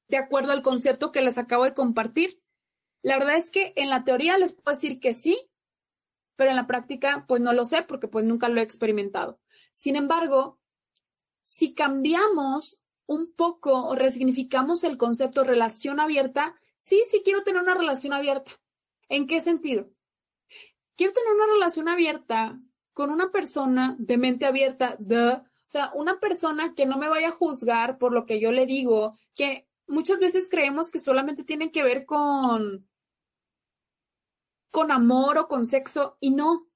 [0.07, 2.43] de acuerdo al concepto que les acabo de compartir?
[3.01, 5.50] La verdad es que en la teoría les puedo decir que sí,
[6.41, 9.39] pero en la práctica, pues no lo sé porque pues nunca lo he experimentado.
[9.75, 10.59] Sin embargo,
[11.43, 17.75] si cambiamos un poco o resignificamos el concepto relación abierta, sí, sí quiero tener una
[17.75, 18.53] relación abierta.
[19.07, 19.91] ¿En qué sentido?
[20.95, 22.59] Quiero tener una relación abierta
[22.91, 27.27] con una persona de mente abierta, de, o sea, una persona que no me vaya
[27.27, 31.69] a juzgar por lo que yo le digo, que muchas veces creemos que solamente tienen
[31.69, 32.89] que ver con,
[34.71, 36.67] con amor o con sexo y no.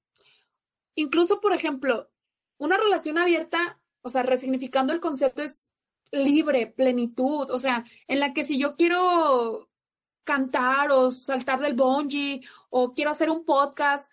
[0.94, 2.10] Incluso, por ejemplo,
[2.58, 5.68] una relación abierta o sea, resignificando el concepto es
[6.12, 9.68] libre, plenitud, o sea, en la que si yo quiero
[10.22, 14.12] cantar o saltar del bungee o quiero hacer un podcast,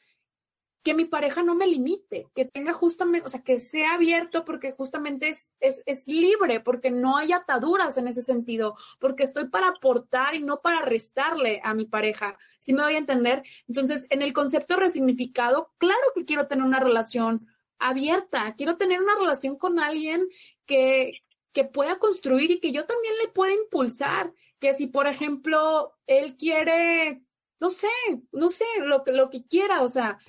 [0.84, 4.72] que mi pareja no me limite, que tenga justamente, o sea, que sea abierto porque
[4.74, 9.70] justamente es, es, es, libre, porque no hay ataduras en ese sentido, porque estoy para
[9.70, 12.38] aportar y no para restarle a mi pareja.
[12.60, 13.44] ¿Sí me doy a entender?
[13.68, 17.48] Entonces, en el concepto resignificado, claro que quiero tener una relación
[17.80, 20.28] abierta, quiero tener una relación con alguien
[20.66, 25.96] que, que pueda construir y que yo también le pueda impulsar, que si por ejemplo
[26.08, 27.24] él quiere,
[27.62, 27.88] no sé,
[28.34, 30.20] no sé, lo lo que quiera, o sea,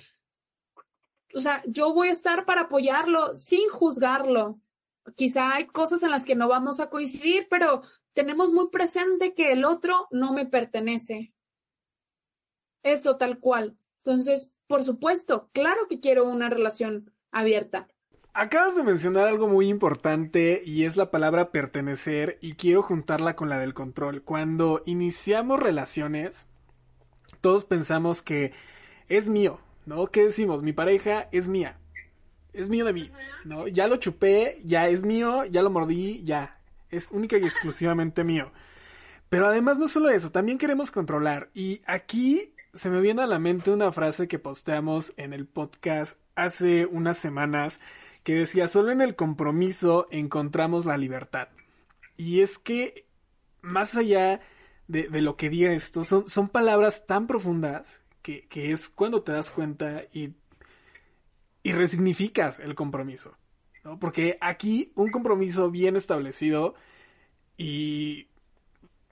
[1.33, 4.59] o sea, yo voy a estar para apoyarlo sin juzgarlo.
[5.15, 7.81] Quizá hay cosas en las que no vamos a coincidir, pero
[8.13, 11.33] tenemos muy presente que el otro no me pertenece.
[12.83, 13.77] Eso tal cual.
[14.03, 17.87] Entonces, por supuesto, claro que quiero una relación abierta.
[18.33, 23.47] Acabas de mencionar algo muy importante y es la palabra pertenecer y quiero juntarla con
[23.49, 24.23] la del control.
[24.23, 26.47] Cuando iniciamos relaciones,
[27.39, 28.53] todos pensamos que
[29.07, 30.07] es mío, ¿no?
[30.07, 30.63] ¿Qué decimos?
[30.63, 31.79] Mi pareja es mía.
[32.53, 33.11] Es mío de mí,
[33.43, 33.67] ¿no?
[33.67, 36.59] Ya lo chupé, ya es mío, ya lo mordí, ya.
[36.89, 38.51] Es única y exclusivamente mío.
[39.27, 41.49] Pero además no solo eso, también queremos controlar.
[41.53, 46.17] Y aquí se me viene a la mente una frase que posteamos en el podcast
[46.35, 47.79] hace unas semanas
[48.23, 51.49] que decía, solo en el compromiso encontramos la libertad.
[52.17, 53.05] Y es que,
[53.61, 54.41] más allá
[54.87, 58.01] de, lo que diga esto, son, son palabras tan profundas
[58.49, 60.33] que, es cuando te das cuenta y,
[61.61, 63.37] y resignificas el compromiso.
[63.83, 63.99] ¿no?
[63.99, 66.73] Porque aquí un compromiso bien establecido
[67.55, 68.29] y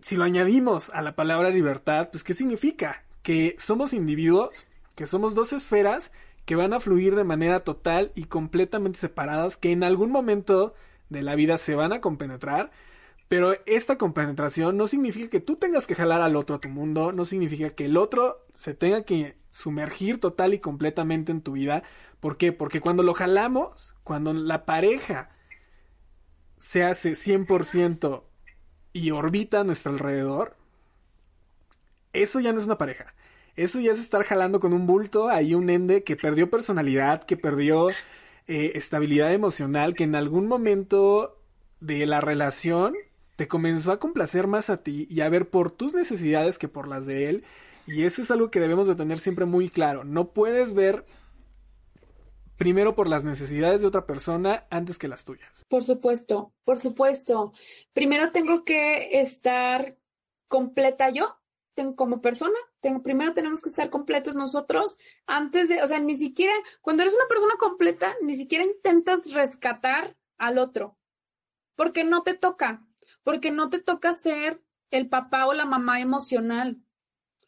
[0.02, 3.06] si lo añadimos a la palabra libertad, pues ¿qué significa?
[3.22, 6.12] Que somos individuos, que somos dos esferas
[6.46, 10.74] que van a fluir de manera total y completamente separadas, que en algún momento
[11.10, 12.72] de la vida se van a compenetrar,
[13.34, 17.12] pero esta compenetración no significa que tú tengas que jalar al otro a tu mundo,
[17.12, 21.82] no significa que el otro se tenga que sumergir total y completamente en tu vida.
[22.20, 22.52] ¿Por qué?
[22.52, 25.32] Porque cuando lo jalamos, cuando la pareja
[26.60, 28.22] se hace 100%
[28.94, 30.56] y orbita a nuestro alrededor,
[32.12, 33.16] eso ya no es una pareja.
[33.56, 37.36] Eso ya es estar jalando con un bulto, hay un ende que perdió personalidad, que
[37.36, 41.42] perdió eh, estabilidad emocional, que en algún momento
[41.80, 42.94] de la relación
[43.36, 46.88] te comenzó a complacer más a ti y a ver por tus necesidades que por
[46.88, 47.44] las de él.
[47.86, 50.04] Y eso es algo que debemos de tener siempre muy claro.
[50.04, 51.06] No puedes ver
[52.58, 55.66] primero por las necesidades de otra persona antes que las tuyas.
[55.68, 57.54] Por supuesto, por supuesto.
[57.94, 59.98] Primero tengo que estar
[60.48, 61.40] completa yo
[61.96, 66.54] como persona, tengo, primero tenemos que estar completos nosotros antes de, o sea, ni siquiera,
[66.82, 70.98] cuando eres una persona completa, ni siquiera intentas rescatar al otro,
[71.76, 72.86] porque no te toca,
[73.24, 76.82] porque no te toca ser el papá o la mamá emocional.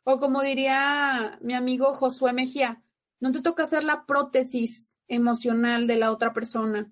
[0.03, 2.83] O como diría mi amigo Josué Mejía,
[3.19, 6.91] no te toca ser la prótesis emocional de la otra persona,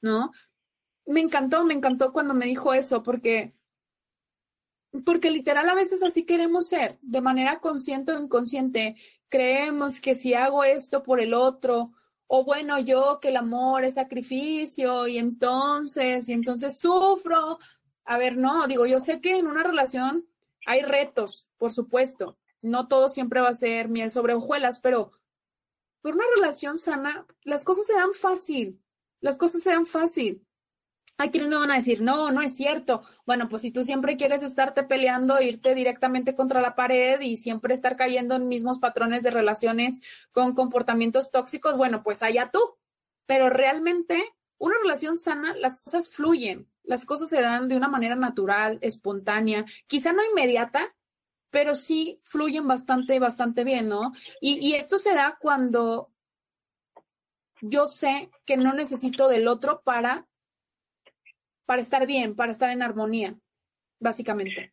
[0.00, 0.32] ¿no?
[1.06, 3.54] Me encantó, me encantó cuando me dijo eso, porque
[5.04, 8.96] porque literal a veces así queremos ser, de manera consciente o inconsciente.
[9.28, 11.92] Creemos que si hago esto por el otro
[12.30, 17.58] o bueno, yo que el amor es sacrificio y entonces, y entonces sufro.
[18.08, 20.26] A ver, no, digo, yo sé que en una relación
[20.64, 22.38] hay retos, por supuesto.
[22.62, 25.12] No todo siempre va a ser miel sobre hojuelas, pero
[26.00, 28.80] por una relación sana, las cosas se dan fácil.
[29.20, 30.42] Las cosas se dan fácil.
[31.18, 33.02] Hay quienes me van a decir, no, no es cierto.
[33.26, 37.74] Bueno, pues si tú siempre quieres estarte peleando, irte directamente contra la pared y siempre
[37.74, 40.00] estar cayendo en mismos patrones de relaciones
[40.32, 42.60] con comportamientos tóxicos, bueno, pues allá tú.
[43.26, 44.18] Pero realmente,
[44.56, 49.64] una relación sana, las cosas fluyen, las cosas se dan de una manera natural, espontánea,
[49.86, 50.96] quizá no inmediata,
[51.50, 54.12] pero sí fluyen bastante, bastante bien, ¿no?
[54.40, 56.10] Y, y esto se da cuando
[57.60, 60.26] yo sé que no necesito del otro para
[61.66, 63.38] para estar bien, para estar en armonía,
[64.00, 64.72] básicamente.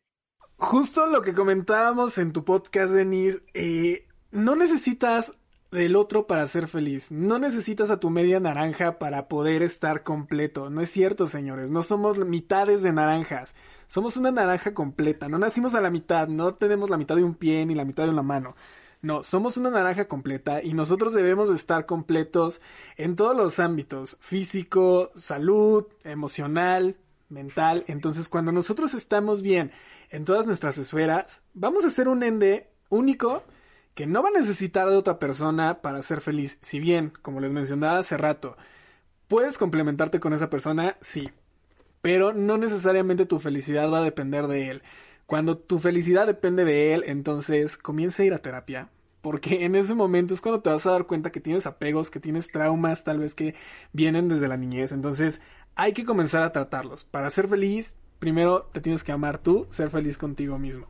[0.56, 5.30] Justo lo que comentábamos en tu podcast, Denise, eh, no necesitas
[5.70, 7.10] del otro para ser feliz.
[7.10, 10.70] No necesitas a tu media naranja para poder estar completo.
[10.70, 11.70] No es cierto, señores.
[11.70, 13.54] No somos mitades de naranjas.
[13.88, 15.28] Somos una naranja completa.
[15.28, 16.28] No nacimos a la mitad.
[16.28, 18.56] No tenemos la mitad de un pie ni la mitad de una mano.
[19.02, 22.62] No, somos una naranja completa y nosotros debemos estar completos
[22.96, 26.96] en todos los ámbitos, físico, salud, emocional,
[27.28, 27.84] mental.
[27.88, 29.70] Entonces, cuando nosotros estamos bien
[30.10, 33.42] en todas nuestras esferas, vamos a ser un ende único
[33.96, 36.58] que no va a necesitar de otra persona para ser feliz.
[36.60, 38.58] Si bien, como les mencionaba hace rato,
[39.26, 41.30] puedes complementarte con esa persona, sí,
[42.02, 44.82] pero no necesariamente tu felicidad va a depender de él.
[45.24, 48.90] Cuando tu felicidad depende de él, entonces comienza a ir a terapia,
[49.22, 52.20] porque en ese momento es cuando te vas a dar cuenta que tienes apegos, que
[52.20, 53.54] tienes traumas tal vez que
[53.94, 54.92] vienen desde la niñez.
[54.92, 55.40] Entonces
[55.74, 57.04] hay que comenzar a tratarlos.
[57.04, 60.86] Para ser feliz, primero te tienes que amar tú, ser feliz contigo mismo.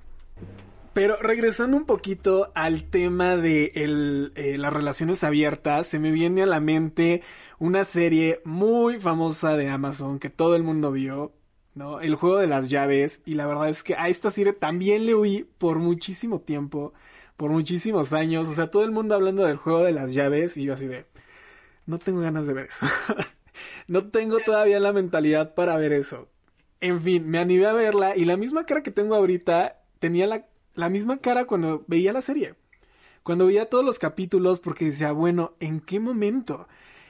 [0.97, 6.47] Pero regresando un poquito al tema de eh, las relaciones abiertas, se me viene a
[6.47, 7.21] la mente
[7.59, 11.35] una serie muy famosa de Amazon que todo el mundo vio,
[11.75, 12.01] ¿no?
[12.01, 13.21] El juego de las llaves.
[13.27, 16.95] Y la verdad es que a esta serie también le huí por muchísimo tiempo
[17.37, 18.49] por muchísimos años.
[18.49, 21.05] O sea, todo el mundo hablando del juego de las llaves y yo así de,
[21.85, 22.87] no tengo ganas de ver eso.
[23.87, 26.31] no tengo todavía la mentalidad para ver eso.
[26.81, 30.47] En fin, me animé a verla y la misma cara que tengo ahorita tenía la,
[30.77, 32.55] la misma cara cuando veía la serie.
[33.23, 36.69] Cuando veía todos los capítulos porque decía, bueno, ¿en qué momento?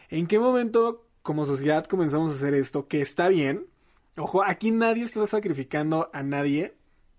[0.08, 2.88] ¿En qué momento como sociedad comenzamos a hacer esto?
[2.88, 3.66] Que está bien.
[4.16, 6.74] Ojo, aquí nadie está sacrificando a nadie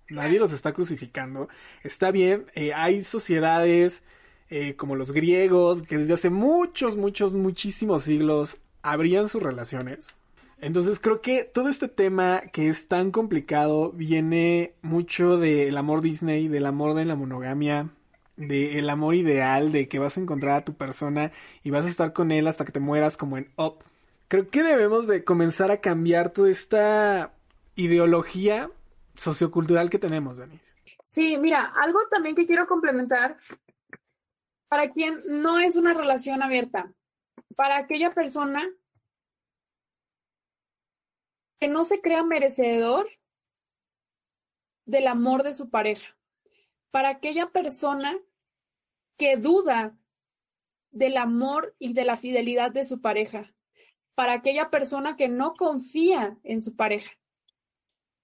[0.10, 1.50] nadie los está crucificando.
[1.84, 4.04] Está bien, eh, hay sociedades
[4.50, 10.16] eh, como los griegos que desde hace muchos, muchos, muchísimos siglos abrían sus relaciones.
[10.60, 16.48] Entonces creo que todo este tema que es tan complicado viene mucho del amor Disney,
[16.48, 17.90] del amor de la monogamia,
[18.38, 21.32] del amor ideal, de que vas a encontrar a tu persona
[21.64, 23.84] y vas a estar con él hasta que te mueras como en Up.
[24.28, 27.34] Creo que debemos de comenzar a cambiar toda esta
[27.76, 28.70] ideología
[29.16, 30.76] sociocultural que tenemos, Denise.
[31.04, 33.38] Sí, mira, algo también que quiero complementar,
[34.68, 36.92] para quien no es una relación abierta,
[37.56, 38.68] para aquella persona
[41.60, 43.08] que no se crea merecedor
[44.86, 46.18] del amor de su pareja,
[46.92, 48.18] para aquella persona
[49.18, 49.98] que duda
[50.92, 53.54] del amor y de la fidelidad de su pareja,
[54.16, 57.12] para aquella persona que no confía en su pareja.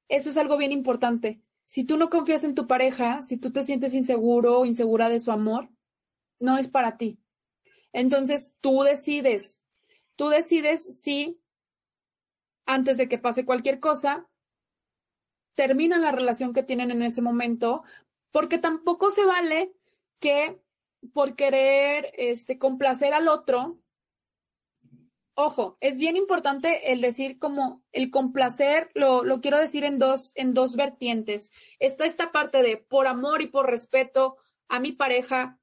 [0.08, 1.42] Eso es algo bien importante.
[1.68, 5.20] Si tú no confías en tu pareja, si tú te sientes inseguro o insegura de
[5.20, 5.70] su amor,
[6.40, 7.20] no es para ti.
[7.92, 9.62] Entonces tú decides,
[10.16, 11.43] tú decides si
[12.66, 14.30] antes de que pase cualquier cosa,
[15.56, 17.84] termina la relación que tienen en ese momento,
[18.32, 19.74] porque tampoco se vale
[20.20, 20.62] que
[21.14, 23.80] por querer este, complacer al otro,
[25.36, 30.32] ojo, es bien importante el decir como el complacer, lo, lo quiero decir en dos,
[30.36, 31.54] en dos vertientes.
[31.80, 34.38] Está esta parte de por amor y por respeto
[34.70, 35.60] a mi pareja,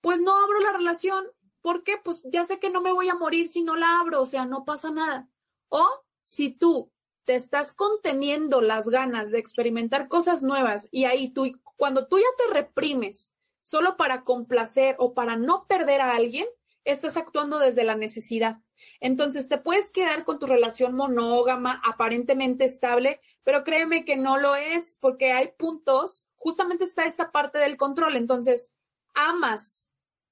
[0.00, 1.24] pues no abro la relación.
[1.60, 1.98] ¿Por qué?
[2.02, 4.46] Pues ya sé que no me voy a morir si no la abro, o sea,
[4.46, 5.28] no pasa nada.
[5.68, 5.86] O
[6.30, 6.92] si tú
[7.24, 12.24] te estás conteniendo las ganas de experimentar cosas nuevas y ahí tú, cuando tú ya
[12.38, 13.32] te reprimes
[13.64, 16.46] solo para complacer o para no perder a alguien,
[16.84, 18.58] estás actuando desde la necesidad.
[19.00, 24.54] Entonces te puedes quedar con tu relación monógama, aparentemente estable, pero créeme que no lo
[24.54, 28.14] es porque hay puntos, justamente está esta parte del control.
[28.14, 28.76] Entonces,
[29.14, 29.90] amas,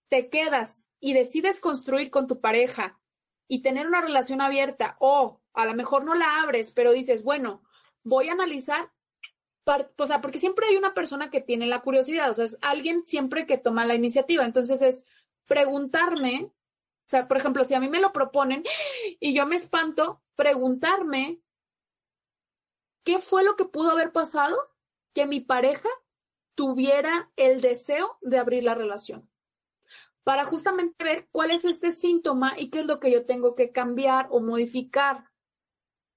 [0.09, 3.01] te quedas y decides construir con tu pareja
[3.49, 7.64] y tener una relación abierta o a lo mejor no la abres, pero dices, bueno,
[8.04, 8.92] voy a analizar,
[9.96, 13.04] o sea, porque siempre hay una persona que tiene la curiosidad, o sea, es alguien
[13.04, 14.44] siempre que toma la iniciativa.
[14.44, 15.09] Entonces es
[15.46, 18.62] preguntarme O sea, por ejemplo, si a mí me lo proponen
[19.20, 21.40] y yo me espanto, preguntarme
[23.02, 24.56] qué fue lo que pudo haber pasado
[25.12, 25.88] que mi pareja
[26.54, 29.28] tuviera el deseo de abrir la relación.
[30.22, 33.72] Para justamente ver cuál es este síntoma y qué es lo que yo tengo que
[33.72, 35.28] cambiar o modificar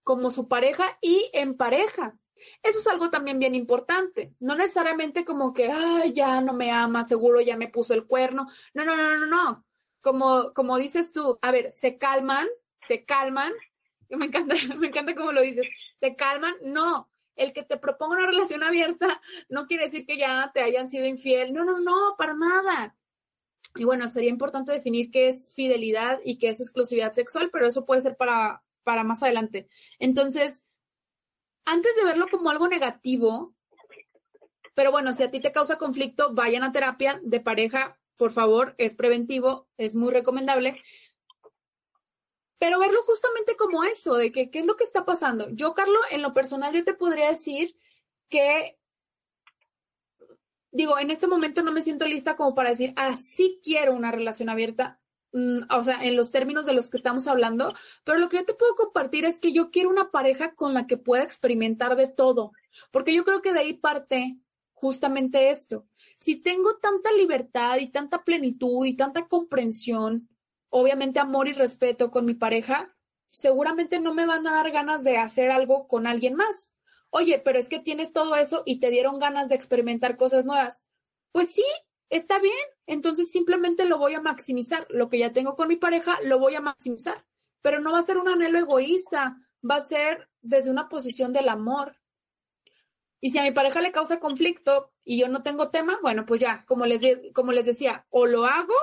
[0.04, 2.18] como su pareja y en pareja.
[2.64, 4.34] Eso es algo también bien importante.
[4.40, 8.48] No necesariamente como que, ay, ya no me ama, seguro ya me puso el cuerno.
[8.74, 9.66] No, no, no, no, no.
[10.02, 12.48] Como, como dices tú, a ver, se calman,
[12.82, 13.54] se calman.
[14.10, 15.70] Me encanta, me encanta cómo lo dices.
[15.96, 16.54] Se calman.
[16.64, 20.90] No, el que te proponga una relación abierta no quiere decir que ya te hayan
[20.90, 21.54] sido infiel.
[21.54, 22.98] No, no, no, para nada.
[23.76, 27.86] Y bueno, sería importante definir qué es fidelidad y qué es exclusividad sexual, pero eso
[27.86, 29.68] puede ser para, para más adelante.
[30.00, 30.68] Entonces,
[31.66, 33.56] antes de verlo como algo negativo,
[34.74, 38.76] pero bueno, si a ti te causa conflicto, vayan a terapia de pareja, por favor,
[38.78, 40.82] es preventivo, es muy recomendable.
[42.60, 45.50] Pero verlo justamente como eso, de que qué es lo que está pasando.
[45.50, 47.76] Yo, Carlos, en lo personal, yo te podría decir
[48.30, 48.78] que,
[50.72, 54.50] digo, en este momento no me siento lista como para decir, así quiero una relación
[54.50, 55.01] abierta.
[55.34, 57.74] Mm, o sea, en los términos de los que estamos hablando,
[58.04, 60.88] pero lo que yo te puedo compartir es que yo quiero una pareja con la
[60.88, 62.52] que pueda experimentar de todo,
[62.92, 64.38] porque yo creo que de ahí parte
[64.74, 65.86] justamente esto.
[66.20, 70.28] Si tengo tanta libertad y tanta plenitud y tanta comprensión,
[70.70, 72.96] obviamente amor y respeto con mi pareja,
[73.30, 76.76] seguramente no me van a dar ganas de hacer algo con alguien más.
[77.10, 80.86] Oye, pero es que tienes todo eso y te dieron ganas de experimentar cosas nuevas.
[81.32, 81.64] Pues sí,
[82.12, 82.54] está bien,
[82.86, 84.86] entonces simplemente lo voy a maximizar.
[84.90, 87.26] Lo que ya tengo con mi pareja, lo voy a maximizar.
[87.62, 89.38] Pero no va a ser un anhelo egoísta,
[89.68, 91.98] va a ser desde una posición del amor.
[93.22, 96.42] Y si a mi pareja le causa conflicto y yo no tengo tema, bueno, pues
[96.42, 97.02] ya, como les,
[97.34, 98.74] como les decía, o lo hago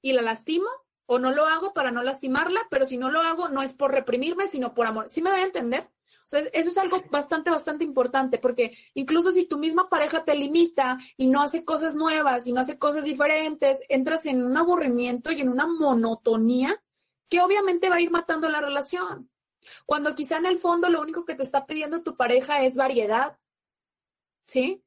[0.00, 0.68] y la lastimo,
[1.06, 3.92] o no lo hago para no lastimarla, pero si no lo hago no es por
[3.92, 5.08] reprimirme, sino por amor.
[5.08, 5.90] ¿Sí me voy a entender?
[6.30, 10.98] Sea, eso es algo bastante, bastante importante, porque incluso si tu misma pareja te limita
[11.16, 15.40] y no hace cosas nuevas y no hace cosas diferentes, entras en un aburrimiento y
[15.40, 16.80] en una monotonía
[17.28, 19.30] que obviamente va a ir matando la relación.
[19.86, 23.38] Cuando quizá en el fondo lo único que te está pidiendo tu pareja es variedad.
[24.46, 24.82] ¿Sí?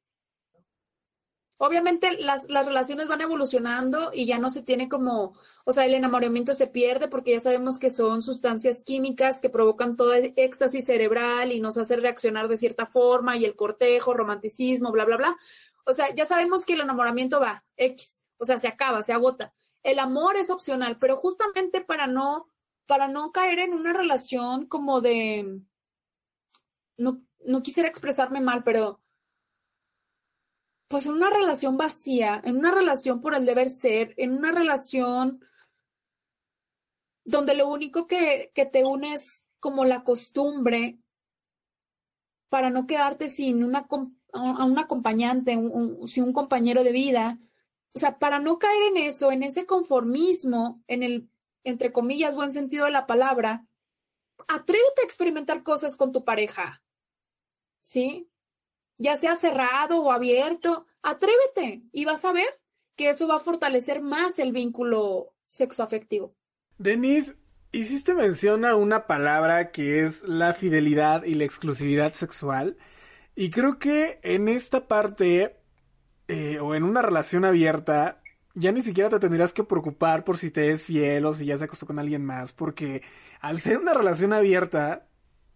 [1.56, 5.34] Obviamente las, las, relaciones van evolucionando y ya no se tiene como,
[5.64, 9.96] o sea, el enamoramiento se pierde porque ya sabemos que son sustancias químicas que provocan
[9.96, 15.04] todo éxtasis cerebral y nos hace reaccionar de cierta forma y el cortejo, romanticismo, bla,
[15.04, 15.36] bla, bla.
[15.86, 19.52] O sea, ya sabemos que el enamoramiento va, X, o sea, se acaba, se agota.
[19.84, 22.48] El amor es opcional, pero justamente para no,
[22.86, 25.60] para no caer en una relación como de,
[26.96, 29.00] no, no quisiera expresarme mal, pero
[30.94, 35.44] pues en una relación vacía, en una relación por el deber ser, en una relación
[37.24, 41.00] donde lo único que, te une es como la costumbre
[42.48, 43.88] para no quedarte sin una,
[44.34, 45.58] a un acompañante,
[46.06, 47.40] sin un compañero de vida.
[47.92, 51.28] O sea, para no caer en eso, en ese conformismo, en el,
[51.64, 53.66] entre comillas, buen sentido de la palabra,
[54.46, 56.84] atrévete a experimentar cosas con tu pareja.
[57.82, 58.30] ¿Sí?
[58.98, 62.46] Ya sea cerrado o abierto, atrévete y vas a ver
[62.96, 66.34] que eso va a fortalecer más el vínculo sexoafectivo.
[66.78, 67.36] Denise,
[67.72, 72.76] hiciste mención a una palabra que es la fidelidad y la exclusividad sexual.
[73.34, 75.56] Y creo que en esta parte,
[76.28, 78.22] eh, o en una relación abierta,
[78.54, 81.58] ya ni siquiera te tendrías que preocupar por si te es fiel o si ya
[81.58, 83.02] se acostó con alguien más, porque
[83.40, 85.08] al ser una relación abierta,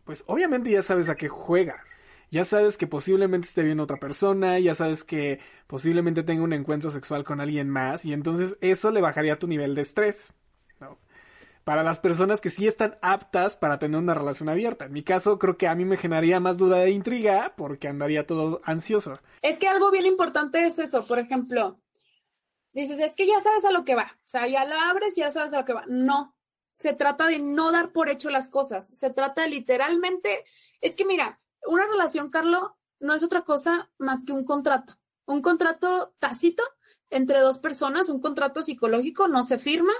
[0.04, 2.00] pues obviamente ya sabes a qué juegas
[2.30, 6.90] ya sabes que posiblemente esté viendo otra persona, ya sabes que posiblemente tenga un encuentro
[6.90, 10.34] sexual con alguien más y entonces eso le bajaría tu nivel de estrés.
[10.80, 10.98] ¿no?
[11.64, 14.86] Para las personas que sí están aptas para tener una relación abierta.
[14.86, 18.26] En mi caso creo que a mí me generaría más duda e intriga porque andaría
[18.26, 19.20] todo ansioso.
[19.42, 21.80] Es que algo bien importante es eso, por ejemplo,
[22.72, 25.20] dices, es que ya sabes a lo que va, o sea, ya lo abres y
[25.20, 25.84] ya sabes a lo que va.
[25.88, 26.34] No,
[26.78, 30.44] se trata de no dar por hecho las cosas, se trata literalmente,
[30.80, 34.98] es que mira, una relación, Carlos, no es otra cosa más que un contrato.
[35.26, 36.62] Un contrato tácito
[37.10, 39.92] entre dos personas, un contrato psicológico, no se firma,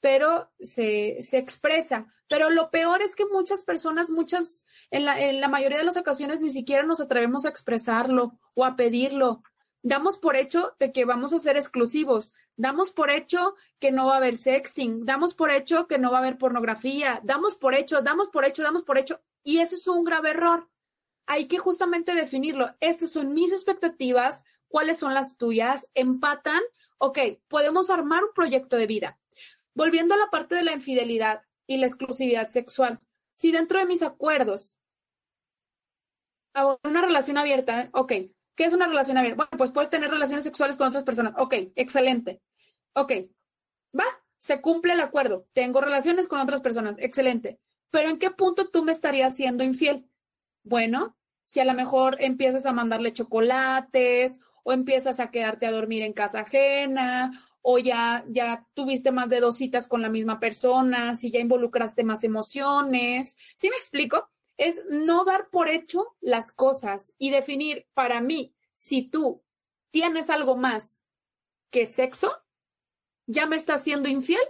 [0.00, 2.06] pero se, se expresa.
[2.28, 5.96] Pero lo peor es que muchas personas, muchas, en la, en la mayoría de las
[5.96, 9.42] ocasiones ni siquiera nos atrevemos a expresarlo o a pedirlo.
[9.82, 14.14] Damos por hecho de que vamos a ser exclusivos, damos por hecho que no va
[14.14, 18.02] a haber sexting, damos por hecho que no va a haber pornografía, damos por hecho,
[18.02, 20.68] damos por hecho, damos por hecho, y eso es un grave error
[21.26, 22.74] hay que justamente definirlo.
[22.80, 26.62] Estas son mis expectativas, cuáles son las tuyas, empatan
[26.98, 27.18] ok,
[27.48, 29.18] podemos armar un proyecto de vida.
[29.74, 33.00] Volviendo a la parte de la infidelidad y la exclusividad sexual,
[33.32, 34.78] si dentro de mis acuerdos
[36.82, 38.12] una relación abierta, ok,
[38.54, 39.36] ¿qué es una relación abierta?
[39.36, 42.40] Bueno, pues puedes tener relaciones sexuales con otras personas, ok, excelente,
[42.94, 43.12] ok,
[43.98, 44.06] va,
[44.40, 47.60] se cumple el acuerdo, tengo relaciones con otras personas, excelente,
[47.90, 50.08] pero ¿en qué punto tú me estarías siendo infiel?
[50.66, 56.02] Bueno, si a lo mejor empiezas a mandarle chocolates o empiezas a quedarte a dormir
[56.02, 61.14] en casa ajena o ya, ya tuviste más de dos citas con la misma persona,
[61.14, 63.36] si ya involucraste más emociones.
[63.54, 64.28] ¿Sí me explico?
[64.56, 69.44] Es no dar por hecho las cosas y definir para mí si tú
[69.92, 71.00] tienes algo más
[71.70, 72.32] que sexo,
[73.26, 74.42] ya me estás siendo infiel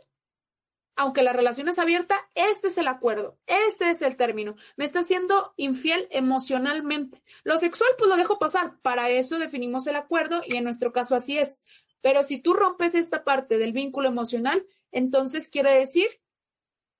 [0.97, 4.57] aunque la relación es abierta, este es el acuerdo, este es el término.
[4.76, 7.22] Me está siendo infiel emocionalmente.
[7.44, 8.80] Lo sexual, pues lo dejo pasar.
[8.80, 11.61] Para eso definimos el acuerdo y en nuestro caso así es.
[12.01, 16.09] Pero si tú rompes esta parte del vínculo emocional, entonces quiere decir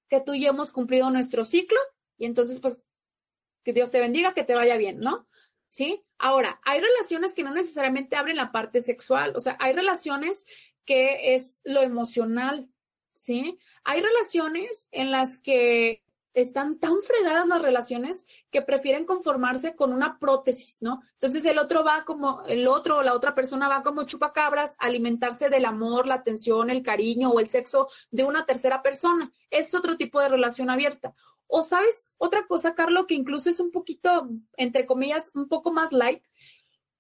[0.09, 1.79] que tú ya hemos cumplido nuestro ciclo
[2.19, 2.85] y entonces, pues,
[3.65, 5.27] que Dios te bendiga, que te vaya bien, ¿no?
[5.71, 6.05] ¿Sí?
[6.19, 10.47] Ahora, hay relaciones que no necesariamente abren la parte sexual, o sea, hay relaciones
[10.85, 12.71] que es lo emocional,
[13.17, 13.59] ¿sí?
[13.83, 16.03] Hay relaciones en las que
[16.35, 21.01] están tan fregadas las relaciones que prefieren conformarse con una prótesis, ¿no?
[21.15, 24.87] Entonces el otro va como, el otro o la otra persona va como chupacabras a
[24.87, 29.33] alimentarse del amor, la atención, el cariño o el sexo de una tercera persona.
[29.51, 31.15] Es otro tipo de relación abierta.
[31.47, 35.93] O sabes, otra cosa, Carlos, que incluso es un poquito, entre comillas, un poco más
[35.93, 36.23] light,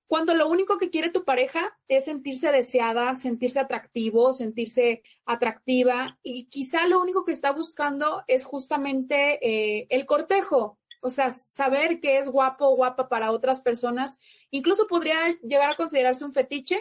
[0.07, 6.46] cuando lo único que quiere tu pareja es sentirse deseada, sentirse atractivo, sentirse atractiva y
[6.46, 12.18] quizá lo único que está buscando es justamente eh, el cortejo, o sea, saber que
[12.18, 14.20] es guapo o guapa para otras personas.
[14.50, 16.80] Incluso podría llegar a considerarse un fetiche,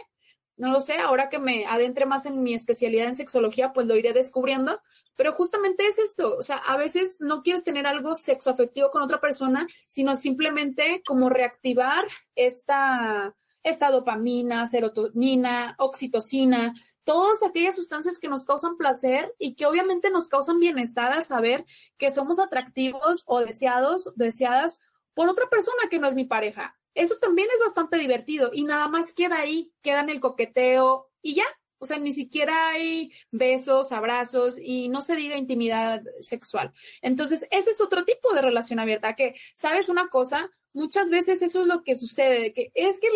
[0.57, 3.95] no lo sé, ahora que me adentre más en mi especialidad en sexología, pues lo
[3.95, 4.81] iré descubriendo,
[5.15, 9.19] pero justamente es esto, o sea, a veces no quieres tener algo sexoafectivo con otra
[9.19, 18.45] persona, sino simplemente como reactivar esta, esta dopamina, serotonina, oxitocina, todas aquellas sustancias que nos
[18.45, 21.65] causan placer y que obviamente nos causan bienestar al saber
[21.97, 24.81] que somos atractivos o deseados, deseadas
[25.13, 26.77] por otra persona que no es mi pareja.
[26.95, 31.35] Eso también es bastante divertido y nada más queda ahí, queda en el coqueteo y
[31.35, 31.45] ya.
[31.77, 36.73] O sea, ni siquiera hay besos, abrazos y no se diga intimidad sexual.
[37.01, 40.49] Entonces, ese es otro tipo de relación abierta que, ¿sabes una cosa?
[40.71, 43.09] Muchas veces eso es lo que sucede, que es que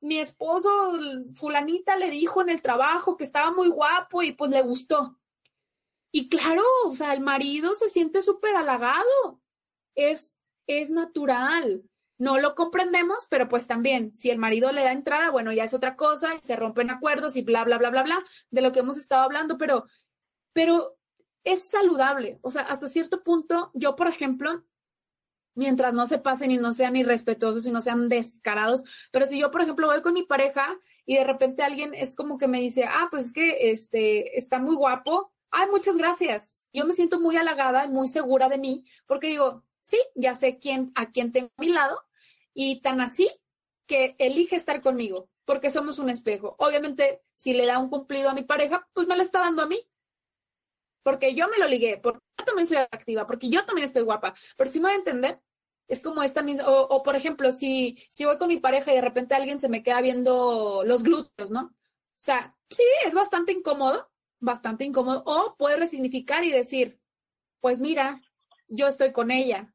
[0.00, 0.98] mi esposo,
[1.34, 5.20] fulanita, le dijo en el trabajo que estaba muy guapo y pues le gustó.
[6.10, 9.40] Y claro, o sea, el marido se siente súper halagado.
[9.94, 11.84] Es, es natural
[12.22, 15.74] no lo comprendemos, pero pues también, si el marido le da entrada, bueno, ya es
[15.74, 18.78] otra cosa, y se rompen acuerdos y bla, bla, bla, bla, bla, de lo que
[18.78, 19.86] hemos estado hablando, pero,
[20.52, 20.96] pero
[21.42, 22.38] es saludable.
[22.42, 24.64] O sea, hasta cierto punto, yo, por ejemplo,
[25.56, 29.50] mientras no se pasen y no sean irrespetuosos y no sean descarados, pero si yo,
[29.50, 32.84] por ejemplo, voy con mi pareja y de repente alguien es como que me dice,
[32.84, 36.54] ah, pues es que este está muy guapo, ay, muchas gracias.
[36.72, 40.60] Yo me siento muy halagada y muy segura de mí porque digo, sí, ya sé
[40.60, 41.98] quién, a quién tengo a mi lado
[42.54, 43.30] y tan así
[43.86, 46.54] que elige estar conmigo, porque somos un espejo.
[46.58, 49.66] Obviamente, si le da un cumplido a mi pareja, pues me lo está dando a
[49.66, 49.78] mí.
[51.02, 54.34] Porque yo me lo ligué, porque yo también soy atractiva, porque yo también estoy guapa.
[54.56, 55.40] Pero si me voy a entender,
[55.88, 58.96] es como esta misma, o, o, por ejemplo, si, si voy con mi pareja y
[58.96, 61.62] de repente alguien se me queda viendo los glúteos, ¿no?
[61.62, 65.22] O sea, sí, es bastante incómodo, bastante incómodo.
[65.26, 67.00] O puede resignificar y decir,
[67.60, 68.22] pues mira,
[68.68, 69.74] yo estoy con ella.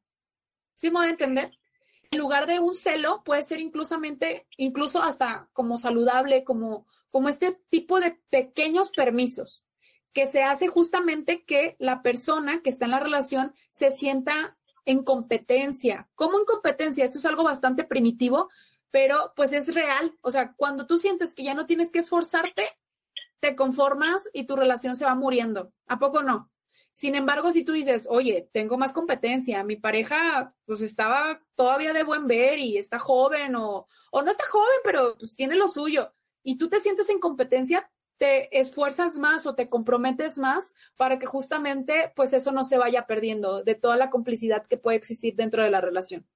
[0.80, 1.57] ¿Sí me voy a entender?
[2.10, 7.60] En lugar de un celo, puede ser inclusamente, incluso hasta como saludable, como, como este
[7.68, 9.68] tipo de pequeños permisos
[10.12, 15.04] que se hace justamente que la persona que está en la relación se sienta en
[15.04, 16.08] competencia.
[16.14, 17.04] ¿Cómo en competencia?
[17.04, 18.48] Esto es algo bastante primitivo,
[18.90, 20.16] pero pues es real.
[20.22, 22.64] O sea, cuando tú sientes que ya no tienes que esforzarte,
[23.40, 25.72] te conformas y tu relación se va muriendo.
[25.86, 26.50] ¿A poco no?
[26.98, 32.02] Sin embargo, si tú dices, oye, tengo más competencia, mi pareja pues estaba todavía de
[32.02, 36.12] buen ver y está joven o, o no está joven, pero pues tiene lo suyo
[36.42, 41.26] y tú te sientes en competencia, te esfuerzas más o te comprometes más para que
[41.26, 45.62] justamente pues eso no se vaya perdiendo de toda la complicidad que puede existir dentro
[45.62, 46.26] de la relación.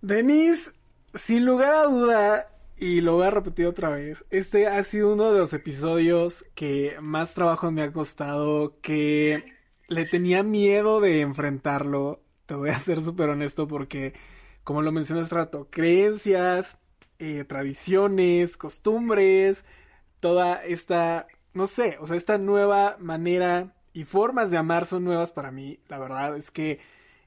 [0.00, 0.72] Denise,
[1.12, 2.48] sin lugar a duda,
[2.78, 6.96] y lo voy a repetir otra vez, este ha sido uno de los episodios que
[7.02, 9.55] más trabajo me ha costado, que
[9.88, 12.20] le tenía miedo de enfrentarlo.
[12.46, 14.14] Te voy a ser súper honesto porque,
[14.64, 16.78] como lo mencionas rato, creencias,
[17.18, 19.64] eh, tradiciones, costumbres,
[20.20, 25.32] toda esta, no sé, o sea, esta nueva manera y formas de amar son nuevas
[25.32, 25.78] para mí.
[25.88, 26.80] La verdad es que,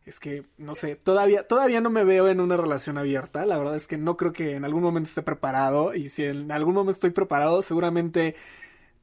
[0.06, 3.46] es que, no sé, todavía, todavía no me veo en una relación abierta.
[3.46, 5.96] La verdad es que no creo que en algún momento esté preparado.
[5.96, 8.36] Y si en algún momento estoy preparado, seguramente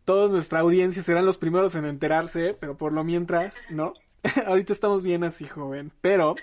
[0.07, 2.57] toda nuestra audiencia serán los primeros en enterarse.
[2.59, 3.92] Pero por lo mientras, no.
[4.46, 5.92] Ahorita estamos bien así, joven.
[6.00, 6.36] Pero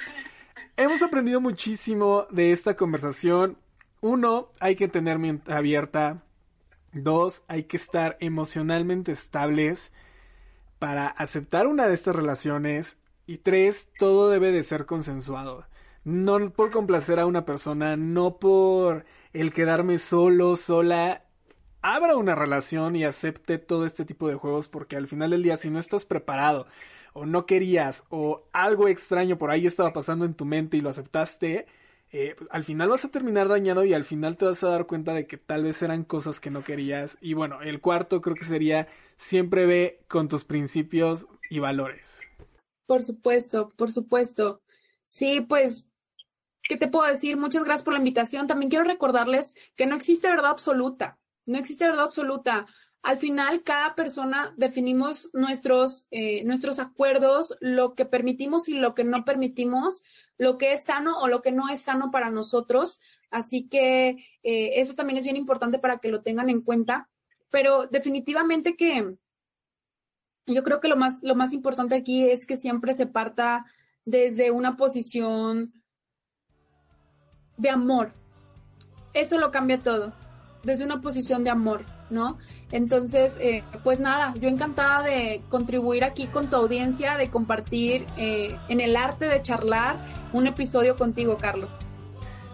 [0.78, 3.57] hemos aprendido muchísimo de esta conversación.
[4.01, 6.22] Uno, hay que tener mente abierta.
[6.91, 9.93] Dos, hay que estar emocionalmente estables
[10.78, 12.99] para aceptar una de estas relaciones.
[13.26, 15.66] Y tres, todo debe de ser consensuado.
[16.03, 21.24] No por complacer a una persona, no por el quedarme solo, sola.
[21.86, 25.58] Abra una relación y acepte todo este tipo de juegos porque al final del día
[25.58, 26.66] si no estás preparado
[27.12, 30.90] o no querías o algo extraño por ahí estaba pasando en tu mente y lo
[30.90, 31.68] aceptaste,
[32.14, 35.14] eh, al final vas a terminar dañado y al final te vas a dar cuenta
[35.14, 37.18] de que tal vez eran cosas que no querías.
[37.20, 42.22] Y bueno, el cuarto creo que sería siempre ve con tus principios y valores.
[42.86, 44.62] Por supuesto, por supuesto.
[45.06, 45.92] Sí, pues,
[46.62, 47.36] ¿qué te puedo decir?
[47.36, 48.48] Muchas gracias por la invitación.
[48.48, 51.20] También quiero recordarles que no existe verdad absoluta.
[51.46, 52.66] No existe verdad absoluta.
[53.02, 59.04] Al final, cada persona definimos nuestros, eh, nuestros acuerdos, lo que permitimos y lo que
[59.04, 60.04] no permitimos
[60.38, 63.02] lo que es sano o lo que no es sano para nosotros.
[63.30, 64.10] Así que
[64.44, 67.10] eh, eso también es bien importante para que lo tengan en cuenta.
[67.50, 69.16] Pero definitivamente que
[70.46, 73.66] yo creo que lo más, lo más importante aquí es que siempre se parta
[74.06, 75.74] desde una posición
[77.58, 78.14] de amor.
[79.14, 80.14] Eso lo cambia todo,
[80.64, 82.38] desde una posición de amor, ¿no?
[82.72, 88.57] Entonces, eh, pues nada, yo encantada de contribuir aquí con tu audiencia, de compartir eh,
[88.70, 91.70] en el arte de charlar un episodio contigo, Carlos.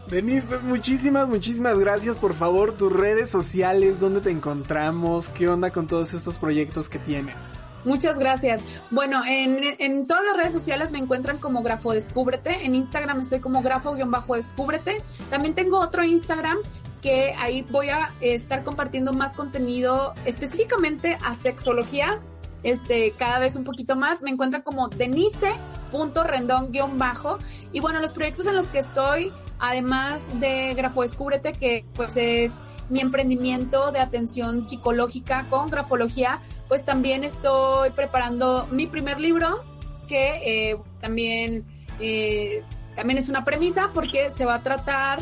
[0.10, 2.18] Denise, pues muchísimas, muchísimas gracias.
[2.18, 6.98] Por favor, tus redes sociales, dónde te encontramos, qué onda con todos estos proyectos que
[6.98, 7.54] tienes.
[7.86, 8.66] Muchas gracias.
[8.92, 12.66] Bueno, en, en, todas las redes sociales me encuentran como Grafo Descúbrete.
[12.66, 15.02] En Instagram estoy como Grafo-Descúbrete.
[15.30, 16.58] También tengo otro Instagram
[17.02, 22.22] que ahí voy a estar compartiendo más contenido específicamente a sexología,
[22.64, 24.22] este, cada vez un poquito más.
[24.22, 27.38] Me encuentran como denise.rendón-bajo.
[27.72, 32.56] Y bueno, los proyectos en los que estoy, además de Grafo Descúbrete, que pues es
[32.90, 39.64] mi emprendimiento de atención psicológica con grafología, pues también estoy preparando mi primer libro,
[40.08, 41.68] que eh, también,
[42.00, 42.64] eh,
[42.96, 45.22] también es una premisa porque se va a tratar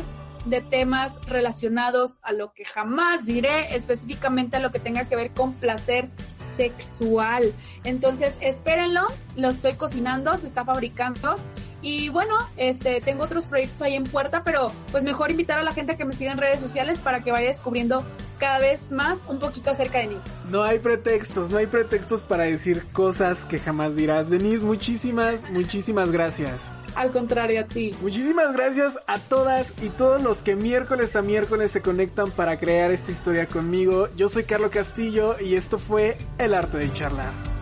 [0.50, 5.32] de temas relacionados a lo que jamás diré, específicamente a lo que tenga que ver
[5.32, 6.08] con placer
[6.56, 7.52] sexual.
[7.84, 11.36] Entonces, espérenlo, lo estoy cocinando, se está fabricando.
[11.80, 15.72] Y bueno, este, tengo otros proyectos ahí en puerta, pero pues mejor invitar a la
[15.72, 18.04] gente que me siga en redes sociales para que vaya descubriendo
[18.38, 20.20] cada vez más un poquito acerca de mí.
[20.50, 24.28] No hay pretextos, no hay pretextos para decir cosas que jamás dirás.
[24.28, 26.72] Denise, muchísimas, muchísimas gracias.
[26.98, 27.94] Al contrario, a ti.
[28.02, 32.90] Muchísimas gracias a todas y todos los que miércoles a miércoles se conectan para crear
[32.90, 34.08] esta historia conmigo.
[34.16, 37.57] Yo soy Carlos Castillo y esto fue El Arte de Charlar.